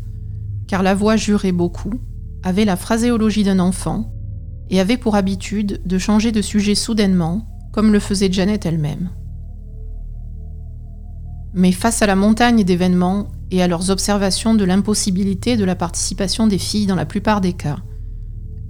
car 0.66 0.82
la 0.82 0.94
voix 0.94 1.16
jurait 1.16 1.52
beaucoup, 1.52 1.94
avait 2.42 2.64
la 2.64 2.76
phraséologie 2.76 3.44
d'un 3.44 3.60
enfant 3.60 4.12
et 4.70 4.80
avait 4.80 4.96
pour 4.96 5.14
habitude 5.14 5.80
de 5.84 5.98
changer 5.98 6.32
de 6.32 6.42
sujet 6.42 6.74
soudainement, 6.74 7.46
comme 7.72 7.92
le 7.92 8.00
faisait 8.00 8.32
Janet 8.32 8.66
elle-même. 8.66 9.10
Mais 11.54 11.72
face 11.72 12.02
à 12.02 12.06
la 12.06 12.16
montagne 12.16 12.64
d'événements 12.64 13.28
et 13.50 13.62
à 13.62 13.68
leurs 13.68 13.90
observations 13.90 14.54
de 14.54 14.64
l'impossibilité 14.64 15.56
de 15.56 15.64
la 15.64 15.76
participation 15.76 16.46
des 16.46 16.58
filles 16.58 16.86
dans 16.86 16.96
la 16.96 17.06
plupart 17.06 17.40
des 17.40 17.52
cas, 17.52 17.78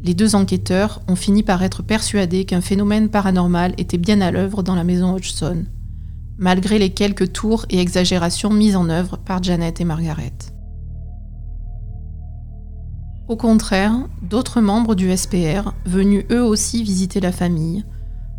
les 0.02 0.14
deux 0.14 0.34
enquêteurs 0.34 1.02
ont 1.08 1.16
fini 1.16 1.42
par 1.42 1.62
être 1.62 1.82
persuadés 1.82 2.44
qu'un 2.44 2.60
phénomène 2.60 3.08
paranormal 3.08 3.74
était 3.78 3.98
bien 3.98 4.20
à 4.20 4.30
l'œuvre 4.30 4.62
dans 4.62 4.74
la 4.74 4.84
maison 4.84 5.14
Hodgson, 5.14 5.64
malgré 6.38 6.78
les 6.78 6.90
quelques 6.90 7.32
tours 7.32 7.66
et 7.70 7.80
exagérations 7.80 8.50
mises 8.50 8.76
en 8.76 8.88
œuvre 8.88 9.16
par 9.16 9.42
Janet 9.42 9.80
et 9.80 9.84
Margaret. 9.84 10.32
Au 13.28 13.36
contraire, 13.36 13.94
d'autres 14.22 14.60
membres 14.60 14.94
du 14.94 15.14
SPR, 15.16 15.72
venus 15.84 16.24
eux 16.30 16.42
aussi 16.42 16.84
visiter 16.84 17.20
la 17.20 17.32
famille, 17.32 17.84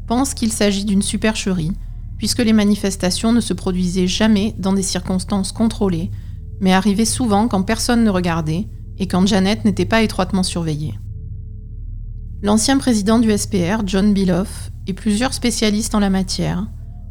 pensent 0.08 0.34
qu'il 0.34 0.54
s'agit 0.54 0.86
d'une 0.86 1.02
supercherie 1.02 1.74
puisque 2.18 2.40
les 2.40 2.54
manifestations 2.54 3.32
ne 3.32 3.42
se 3.42 3.54
produisaient 3.54 4.08
jamais 4.08 4.56
dans 4.58 4.74
des 4.74 4.82
circonstances 4.82 5.52
contrôlées, 5.52 6.10
mais 6.60 6.74
arrivaient 6.74 7.06
souvent 7.06 7.48
quand 7.48 7.62
personne 7.62 8.04
ne 8.04 8.10
regardait 8.10 8.68
et 8.98 9.08
quand 9.08 9.28
Janet 9.28 9.66
n'était 9.66 9.86
pas 9.86 10.02
étroitement 10.02 10.44
surveillée. 10.44 10.98
L'ancien 12.42 12.78
président 12.78 13.20
du 13.20 13.36
SPR, 13.36 13.84
John 13.86 14.14
Biloff, 14.14 14.72
et 14.88 14.94
plusieurs 14.94 15.34
spécialistes 15.34 15.96
en 15.96 16.00
la 16.00 16.10
matière 16.10 16.68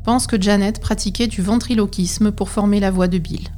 pensent 0.07 0.29
que 0.29 0.41
Janet 0.41 0.81
pratiquait 0.81 1.27
du 1.27 1.43
ventriloquisme 1.43 2.31
pour 2.31 2.49
former 2.49 2.79
la 2.79 2.93
voix 2.93 3.09
de 3.09 3.19
Bill. 3.19 3.49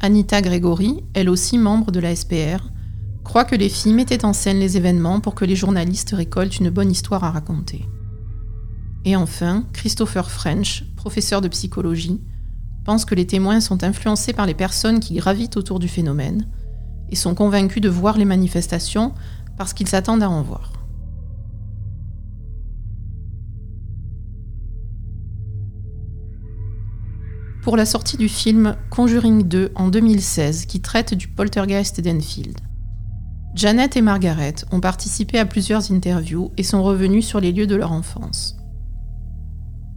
Anita 0.00 0.40
Gregory, 0.40 1.04
elle 1.12 1.28
aussi 1.28 1.58
membre 1.58 1.92
de 1.92 2.00
la 2.00 2.16
SPR, 2.16 2.72
croit 3.22 3.44
que 3.44 3.54
les 3.54 3.68
filles 3.68 3.92
mettaient 3.92 4.24
en 4.24 4.32
scène 4.32 4.58
les 4.58 4.78
événements 4.78 5.20
pour 5.20 5.34
que 5.34 5.44
les 5.44 5.54
journalistes 5.54 6.12
récoltent 6.12 6.58
une 6.58 6.70
bonne 6.70 6.90
histoire 6.90 7.22
à 7.22 7.30
raconter. 7.30 7.84
Et 9.04 9.14
enfin, 9.14 9.66
Christopher 9.74 10.30
French, 10.30 10.86
professeur 10.96 11.42
de 11.42 11.48
psychologie, 11.48 12.22
pense 12.86 13.04
que 13.04 13.14
les 13.14 13.26
témoins 13.26 13.60
sont 13.60 13.84
influencés 13.84 14.32
par 14.32 14.46
les 14.46 14.54
personnes 14.54 15.00
qui 15.00 15.16
gravitent 15.16 15.58
autour 15.58 15.80
du 15.80 15.88
phénomène 15.88 16.48
et 17.10 17.14
sont 17.14 17.34
convaincus 17.34 17.82
de 17.82 17.90
voir 17.90 18.16
les 18.16 18.24
manifestations 18.24 19.12
parce 19.58 19.74
qu'ils 19.74 19.88
s'attendent 19.88 20.22
à 20.22 20.30
en 20.30 20.40
voir. 20.40 20.75
Pour 27.66 27.76
la 27.76 27.84
sortie 27.84 28.16
du 28.16 28.28
film 28.28 28.76
Conjuring 28.90 29.42
2 29.42 29.72
en 29.74 29.88
2016 29.88 30.66
qui 30.66 30.80
traite 30.80 31.14
du 31.14 31.26
poltergeist 31.26 32.00
d'Enfield, 32.00 32.56
Janet 33.56 33.96
et 33.96 34.02
Margaret 34.02 34.54
ont 34.70 34.78
participé 34.78 35.40
à 35.40 35.46
plusieurs 35.46 35.90
interviews 35.90 36.52
et 36.56 36.62
sont 36.62 36.84
revenus 36.84 37.26
sur 37.26 37.40
les 37.40 37.50
lieux 37.50 37.66
de 37.66 37.74
leur 37.74 37.90
enfance. 37.90 38.56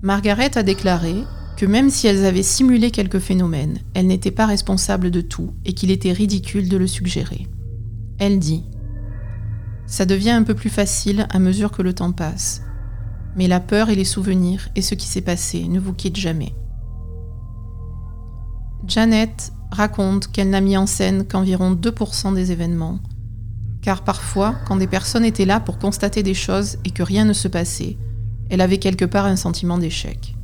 Margaret 0.02 0.58
a 0.58 0.64
déclaré 0.64 1.14
que 1.58 1.68
même 1.68 1.92
si 1.92 2.08
elles 2.08 2.26
avaient 2.26 2.42
simulé 2.42 2.90
quelques 2.90 3.20
phénomènes, 3.20 3.78
elles 3.94 4.08
n'étaient 4.08 4.32
pas 4.32 4.48
responsables 4.48 5.12
de 5.12 5.22
tout 5.22 5.54
et 5.64 5.74
qu'il 5.74 5.92
était 5.92 6.12
ridicule 6.12 6.70
de 6.70 6.78
le 6.78 6.88
suggérer. 6.88 7.46
Elle 8.18 8.40
dit 8.40 8.64
Ça 9.86 10.08
devient 10.08 10.32
un 10.32 10.44
peu 10.44 10.56
plus 10.56 10.72
facile 10.72 11.28
à 11.30 11.38
mesure 11.38 11.70
que 11.70 11.84
le 11.84 11.94
temps 11.94 12.14
passe, 12.14 12.64
mais 13.36 13.48
la 13.48 13.60
peur 13.60 13.92
et 13.92 13.96
les 13.96 14.06
souvenirs 14.06 14.70
et 14.76 14.82
ce 14.82 14.96
qui 14.96 15.06
s'est 15.06 15.22
passé 15.22 15.68
ne 15.68 15.80
vous 15.80 15.94
quittent 15.94 16.18
jamais. 16.18 16.56
Janet 18.90 19.54
raconte 19.70 20.32
qu'elle 20.32 20.50
n'a 20.50 20.62
mis 20.62 20.76
en 20.76 20.88
scène 20.88 21.26
qu'environ 21.28 21.74
2% 21.76 22.34
des 22.34 22.52
événements, 22.52 23.00
car 23.84 24.04
parfois, 24.04 24.56
quand 24.68 24.78
des 24.78 24.88
personnes 24.88 25.24
étaient 25.24 25.46
là 25.46 25.60
pour 25.60 25.78
constater 25.78 26.24
des 26.24 26.34
choses 26.34 26.78
et 26.86 26.90
que 26.90 27.04
rien 27.04 27.24
ne 27.24 27.34
se 27.34 27.48
passait, 27.48 27.98
elle 28.50 28.62
avait 28.62 28.80
quelque 28.80 29.06
part 29.06 29.26
un 29.26 29.36
sentiment 29.36 29.78
d'échec. 29.78 30.36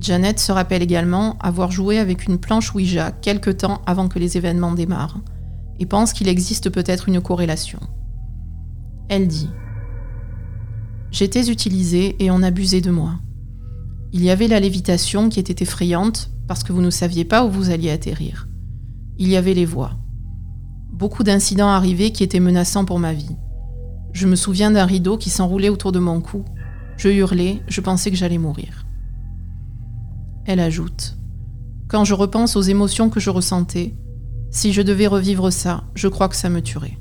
Janet 0.00 0.38
se 0.38 0.52
rappelle 0.52 0.82
également 0.82 1.38
avoir 1.38 1.70
joué 1.70 1.98
avec 1.98 2.26
une 2.26 2.36
planche 2.36 2.74
Ouija 2.74 3.10
quelque 3.10 3.50
temps 3.50 3.80
avant 3.86 4.08
que 4.08 4.18
les 4.18 4.36
événements 4.36 4.72
démarrent, 4.72 5.20
et 5.80 5.86
pense 5.86 6.12
qu'il 6.12 6.28
existe 6.28 6.68
peut-être 6.68 7.08
une 7.08 7.22
corrélation. 7.22 7.80
Elle 9.08 9.28
dit 9.28 9.48
J'étais 11.10 11.48
utilisée 11.48 12.22
et 12.22 12.30
on 12.30 12.42
abusait 12.42 12.82
de 12.82 12.90
moi. 12.90 13.14
Il 14.12 14.22
y 14.22 14.30
avait 14.30 14.46
la 14.46 14.60
lévitation 14.60 15.30
qui 15.30 15.40
était 15.40 15.62
effrayante 15.62 16.30
parce 16.46 16.62
que 16.62 16.72
vous 16.72 16.82
ne 16.82 16.90
saviez 16.90 17.24
pas 17.24 17.44
où 17.44 17.50
vous 17.50 17.70
alliez 17.70 17.90
atterrir. 17.90 18.48
Il 19.18 19.28
y 19.28 19.36
avait 19.36 19.54
les 19.54 19.64
voix. 19.64 19.92
Beaucoup 20.92 21.22
d'incidents 21.22 21.68
arrivaient 21.68 22.10
qui 22.10 22.22
étaient 22.22 22.40
menaçants 22.40 22.84
pour 22.84 22.98
ma 22.98 23.12
vie. 23.12 23.36
Je 24.12 24.26
me 24.26 24.36
souviens 24.36 24.70
d'un 24.70 24.84
rideau 24.84 25.16
qui 25.18 25.30
s'enroulait 25.30 25.68
autour 25.68 25.92
de 25.92 25.98
mon 25.98 26.20
cou. 26.20 26.44
Je 26.96 27.08
hurlais, 27.08 27.62
je 27.66 27.80
pensais 27.80 28.10
que 28.10 28.16
j'allais 28.16 28.38
mourir. 28.38 28.86
Elle 30.46 30.60
ajoute 30.60 31.16
Quand 31.88 32.04
je 32.04 32.14
repense 32.14 32.54
aux 32.56 32.62
émotions 32.62 33.10
que 33.10 33.20
je 33.20 33.30
ressentais, 33.30 33.94
si 34.50 34.72
je 34.72 34.82
devais 34.82 35.06
revivre 35.08 35.52
ça, 35.52 35.84
je 35.94 36.06
crois 36.06 36.28
que 36.28 36.36
ça 36.36 36.48
me 36.50 36.62
tuerait. 36.62 36.98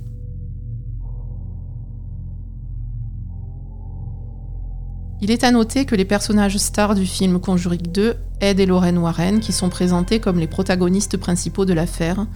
Il 5.24 5.32
est 5.32 5.46
à 5.46 5.52
noter 5.52 5.86
que 5.86 5.96
les 5.96 6.04
personnages 6.04 6.58
stars 6.58 6.96
du 6.96 7.06
film 7.06 7.40
Conjuring 7.40 7.88
2, 7.94 8.16
Ed 8.42 8.60
et 8.60 8.66
Lorraine 8.66 8.98
Warren, 8.98 9.40
qui 9.40 9.54
sont 9.54 9.70
présentés 9.70 10.20
comme 10.20 10.38
les 10.38 10.48
protagonistes 10.48 11.16
principaux 11.16 11.64
de 11.64 11.72
l'affaire, 11.72 12.28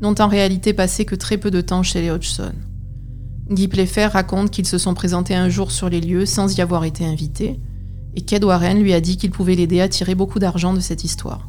n'ont 0.00 0.14
en 0.18 0.26
réalité 0.26 0.72
passé 0.72 1.04
que 1.04 1.14
très 1.14 1.36
peu 1.36 1.50
de 1.50 1.60
temps 1.60 1.82
chez 1.82 2.00
les 2.00 2.10
Hodgson. 2.10 2.54
Guy 3.50 3.68
Playfair 3.68 4.12
raconte 4.12 4.50
qu'ils 4.50 4.66
se 4.66 4.78
sont 4.78 4.94
présentés 4.94 5.34
un 5.34 5.50
jour 5.50 5.70
sur 5.70 5.90
les 5.90 6.00
lieux 6.00 6.24
sans 6.24 6.56
y 6.56 6.62
avoir 6.62 6.84
été 6.84 7.04
invités, 7.04 7.60
et 8.14 8.22
qu'Ed 8.22 8.42
Warren 8.42 8.82
lui 8.82 8.94
a 8.94 9.02
dit 9.02 9.18
qu'il 9.18 9.32
pouvait 9.32 9.54
l'aider 9.54 9.82
à 9.82 9.90
tirer 9.90 10.14
beaucoup 10.14 10.38
d'argent 10.38 10.72
de 10.72 10.80
cette 10.80 11.04
histoire. 11.04 11.46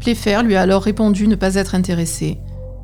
Playfair 0.00 0.42
lui 0.42 0.56
a 0.56 0.62
alors 0.62 0.82
répondu 0.82 1.28
ne 1.28 1.36
pas 1.36 1.54
être 1.54 1.76
intéressé, 1.76 2.38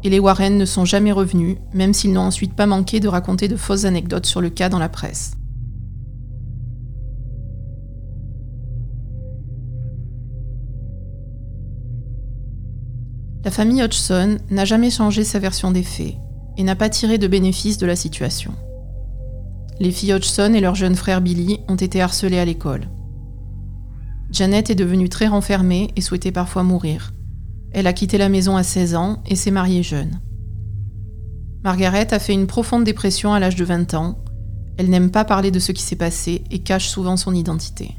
et 0.04 0.08
les 0.08 0.20
Warren 0.20 0.56
ne 0.56 0.66
sont 0.66 0.84
jamais 0.84 1.10
revenus, 1.10 1.56
même 1.74 1.94
s'ils 1.94 2.12
n'ont 2.12 2.20
ensuite 2.20 2.54
pas 2.54 2.66
manqué 2.66 3.00
de 3.00 3.08
raconter 3.08 3.48
de 3.48 3.56
fausses 3.56 3.86
anecdotes 3.86 4.26
sur 4.26 4.40
le 4.40 4.50
cas 4.50 4.68
dans 4.68 4.78
la 4.78 4.88
presse. 4.88 5.32
La 13.42 13.50
famille 13.50 13.82
Hodgson 13.82 14.36
n'a 14.50 14.66
jamais 14.66 14.90
changé 14.90 15.24
sa 15.24 15.38
version 15.38 15.70
des 15.70 15.82
faits 15.82 16.14
et 16.58 16.62
n'a 16.62 16.76
pas 16.76 16.90
tiré 16.90 17.16
de 17.16 17.26
bénéfice 17.26 17.78
de 17.78 17.86
la 17.86 17.96
situation. 17.96 18.52
Les 19.78 19.92
filles 19.92 20.12
Hodgson 20.12 20.52
et 20.54 20.60
leur 20.60 20.74
jeune 20.74 20.94
frère 20.94 21.22
Billy 21.22 21.60
ont 21.66 21.76
été 21.76 22.02
harcelées 22.02 22.38
à 22.38 22.44
l'école. 22.44 22.90
Janet 24.30 24.68
est 24.68 24.74
devenue 24.74 25.08
très 25.08 25.26
renfermée 25.26 25.90
et 25.96 26.02
souhaitait 26.02 26.32
parfois 26.32 26.64
mourir. 26.64 27.14
Elle 27.72 27.86
a 27.86 27.94
quitté 27.94 28.18
la 28.18 28.28
maison 28.28 28.56
à 28.56 28.62
16 28.62 28.94
ans 28.94 29.22
et 29.26 29.36
s'est 29.36 29.50
mariée 29.50 29.82
jeune. 29.82 30.20
Margaret 31.64 32.12
a 32.12 32.18
fait 32.18 32.34
une 32.34 32.46
profonde 32.46 32.84
dépression 32.84 33.32
à 33.32 33.40
l'âge 33.40 33.56
de 33.56 33.64
20 33.64 33.94
ans. 33.94 34.18
Elle 34.76 34.90
n'aime 34.90 35.10
pas 35.10 35.24
parler 35.24 35.50
de 35.50 35.58
ce 35.58 35.72
qui 35.72 35.82
s'est 35.82 35.96
passé 35.96 36.44
et 36.50 36.58
cache 36.58 36.88
souvent 36.88 37.16
son 37.16 37.34
identité. 37.34 37.96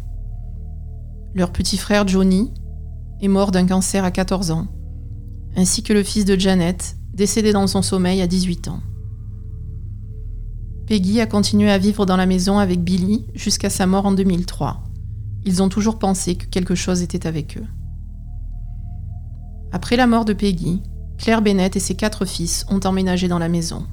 Leur 1.33 1.51
petit 1.51 1.77
frère 1.77 2.07
Johnny 2.07 2.53
est 3.21 3.27
mort 3.27 3.51
d'un 3.51 3.65
cancer 3.65 4.03
à 4.03 4.11
14 4.11 4.51
ans 4.51 4.67
ainsi 5.55 5.83
que 5.83 5.93
le 5.93 6.03
fils 6.03 6.25
de 6.25 6.39
Janet, 6.39 6.97
décédé 7.13 7.51
dans 7.53 7.67
son 7.67 7.81
sommeil 7.81 8.21
à 8.21 8.27
18 8.27 8.67
ans. 8.69 8.81
Peggy 10.87 11.21
a 11.21 11.25
continué 11.25 11.71
à 11.71 11.77
vivre 11.77 12.05
dans 12.05 12.17
la 12.17 12.25
maison 12.25 12.59
avec 12.59 12.83
Billy 12.83 13.25
jusqu'à 13.33 13.69
sa 13.69 13.85
mort 13.85 14.05
en 14.05 14.11
2003. 14.11 14.83
Ils 15.45 15.63
ont 15.63 15.69
toujours 15.69 15.99
pensé 15.99 16.35
que 16.35 16.45
quelque 16.45 16.75
chose 16.75 17.01
était 17.01 17.27
avec 17.27 17.57
eux. 17.57 17.65
Après 19.71 19.95
la 19.95 20.07
mort 20.07 20.25
de 20.25 20.33
Peggy, 20.33 20.81
Claire 21.17 21.41
Bennett 21.41 21.75
et 21.75 21.79
ses 21.79 21.95
quatre 21.95 22.25
fils 22.25 22.65
ont 22.69 22.79
emménagé 22.79 23.27
dans 23.27 23.39
la 23.39 23.47
maison. 23.47 23.85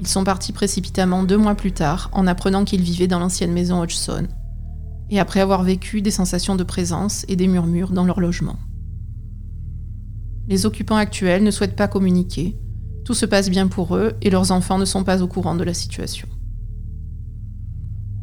Ils 0.00 0.08
sont 0.08 0.24
partis 0.24 0.52
précipitamment 0.52 1.24
deux 1.24 1.36
mois 1.36 1.54
plus 1.54 1.72
tard 1.72 2.08
en 2.12 2.26
apprenant 2.26 2.64
qu'ils 2.64 2.80
vivaient 2.80 3.06
dans 3.06 3.18
l'ancienne 3.18 3.52
maison 3.52 3.80
Hodgson, 3.80 4.28
et 5.10 5.20
après 5.20 5.40
avoir 5.40 5.62
vécu 5.62 6.00
des 6.00 6.10
sensations 6.10 6.56
de 6.56 6.64
présence 6.64 7.24
et 7.28 7.36
des 7.36 7.48
murmures 7.48 7.90
dans 7.90 8.04
leur 8.04 8.18
logement. 8.18 8.56
Les 10.48 10.66
occupants 10.66 10.96
actuels 10.96 11.44
ne 11.44 11.50
souhaitent 11.50 11.76
pas 11.76 11.88
communiquer. 11.88 12.58
Tout 13.04 13.14
se 13.14 13.26
passe 13.26 13.50
bien 13.50 13.68
pour 13.68 13.96
eux 13.96 14.14
et 14.22 14.30
leurs 14.30 14.50
enfants 14.52 14.78
ne 14.78 14.84
sont 14.84 15.04
pas 15.04 15.22
au 15.22 15.28
courant 15.28 15.54
de 15.54 15.64
la 15.64 15.74
situation. 15.74 16.28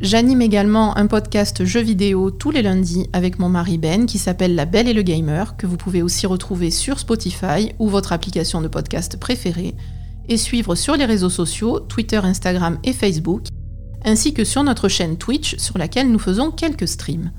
J'anime 0.00 0.42
également 0.42 0.96
un 0.98 1.06
podcast 1.06 1.64
jeux 1.64 1.80
vidéo 1.80 2.30
tous 2.30 2.50
les 2.50 2.60
lundis 2.60 3.08
avec 3.14 3.38
mon 3.38 3.48
mari 3.48 3.78
Ben 3.78 4.04
qui 4.04 4.18
s'appelle 4.18 4.54
La 4.54 4.66
Belle 4.66 4.88
et 4.88 4.92
le 4.92 5.00
Gamer, 5.00 5.56
que 5.56 5.66
vous 5.66 5.78
pouvez 5.78 6.02
aussi 6.02 6.26
retrouver 6.26 6.70
sur 6.70 6.98
Spotify 6.98 7.72
ou 7.78 7.88
votre 7.88 8.12
application 8.12 8.60
de 8.60 8.68
podcast 8.68 9.18
préférée, 9.18 9.74
et 10.28 10.36
suivre 10.36 10.74
sur 10.74 10.96
les 10.96 11.06
réseaux 11.06 11.30
sociaux, 11.30 11.80
Twitter, 11.80 12.20
Instagram 12.22 12.78
et 12.84 12.92
Facebook, 12.92 13.46
ainsi 14.04 14.34
que 14.34 14.44
sur 14.44 14.62
notre 14.64 14.88
chaîne 14.88 15.16
Twitch 15.16 15.56
sur 15.56 15.78
laquelle 15.78 16.10
nous 16.10 16.18
faisons 16.18 16.50
quelques 16.50 16.88
streams. 16.88 17.30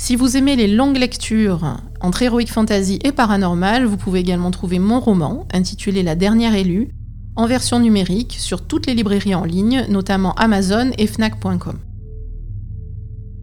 Si 0.00 0.14
vous 0.14 0.36
aimez 0.36 0.54
les 0.54 0.68
longues 0.68 0.96
lectures 0.96 1.76
entre 2.00 2.22
Heroic 2.22 2.46
Fantasy 2.46 3.00
et 3.02 3.10
Paranormal, 3.10 3.84
vous 3.84 3.96
pouvez 3.96 4.20
également 4.20 4.52
trouver 4.52 4.78
mon 4.78 5.00
roman, 5.00 5.44
intitulé 5.52 6.04
La 6.04 6.14
dernière 6.14 6.54
élue, 6.54 6.90
en 7.34 7.46
version 7.46 7.80
numérique 7.80 8.36
sur 8.38 8.64
toutes 8.64 8.86
les 8.86 8.94
librairies 8.94 9.34
en 9.34 9.44
ligne, 9.44 9.86
notamment 9.88 10.34
Amazon 10.34 10.92
et 10.98 11.08
Fnac.com. 11.08 11.80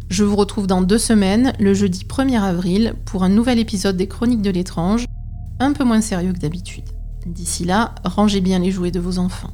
Je 0.09 0.23
vous 0.23 0.37
retrouve 0.37 0.65
dans 0.65 0.81
deux 0.81 0.97
semaines, 0.97 1.51
le 1.59 1.73
jeudi 1.73 2.05
1er 2.07 2.39
avril, 2.39 2.93
pour 3.03 3.25
un 3.25 3.29
nouvel 3.29 3.59
épisode 3.59 3.97
des 3.97 4.07
Chroniques 4.07 4.41
de 4.41 4.49
l'étrange, 4.49 5.05
un 5.59 5.73
peu 5.73 5.83
moins 5.83 6.01
sérieux 6.01 6.31
que 6.31 6.39
d'habitude. 6.39 6.85
D'ici 7.25 7.65
là, 7.65 7.95
rangez 8.05 8.39
bien 8.39 8.59
les 8.59 8.71
jouets 8.71 8.91
de 8.91 9.01
vos 9.01 9.17
enfants. 9.17 9.51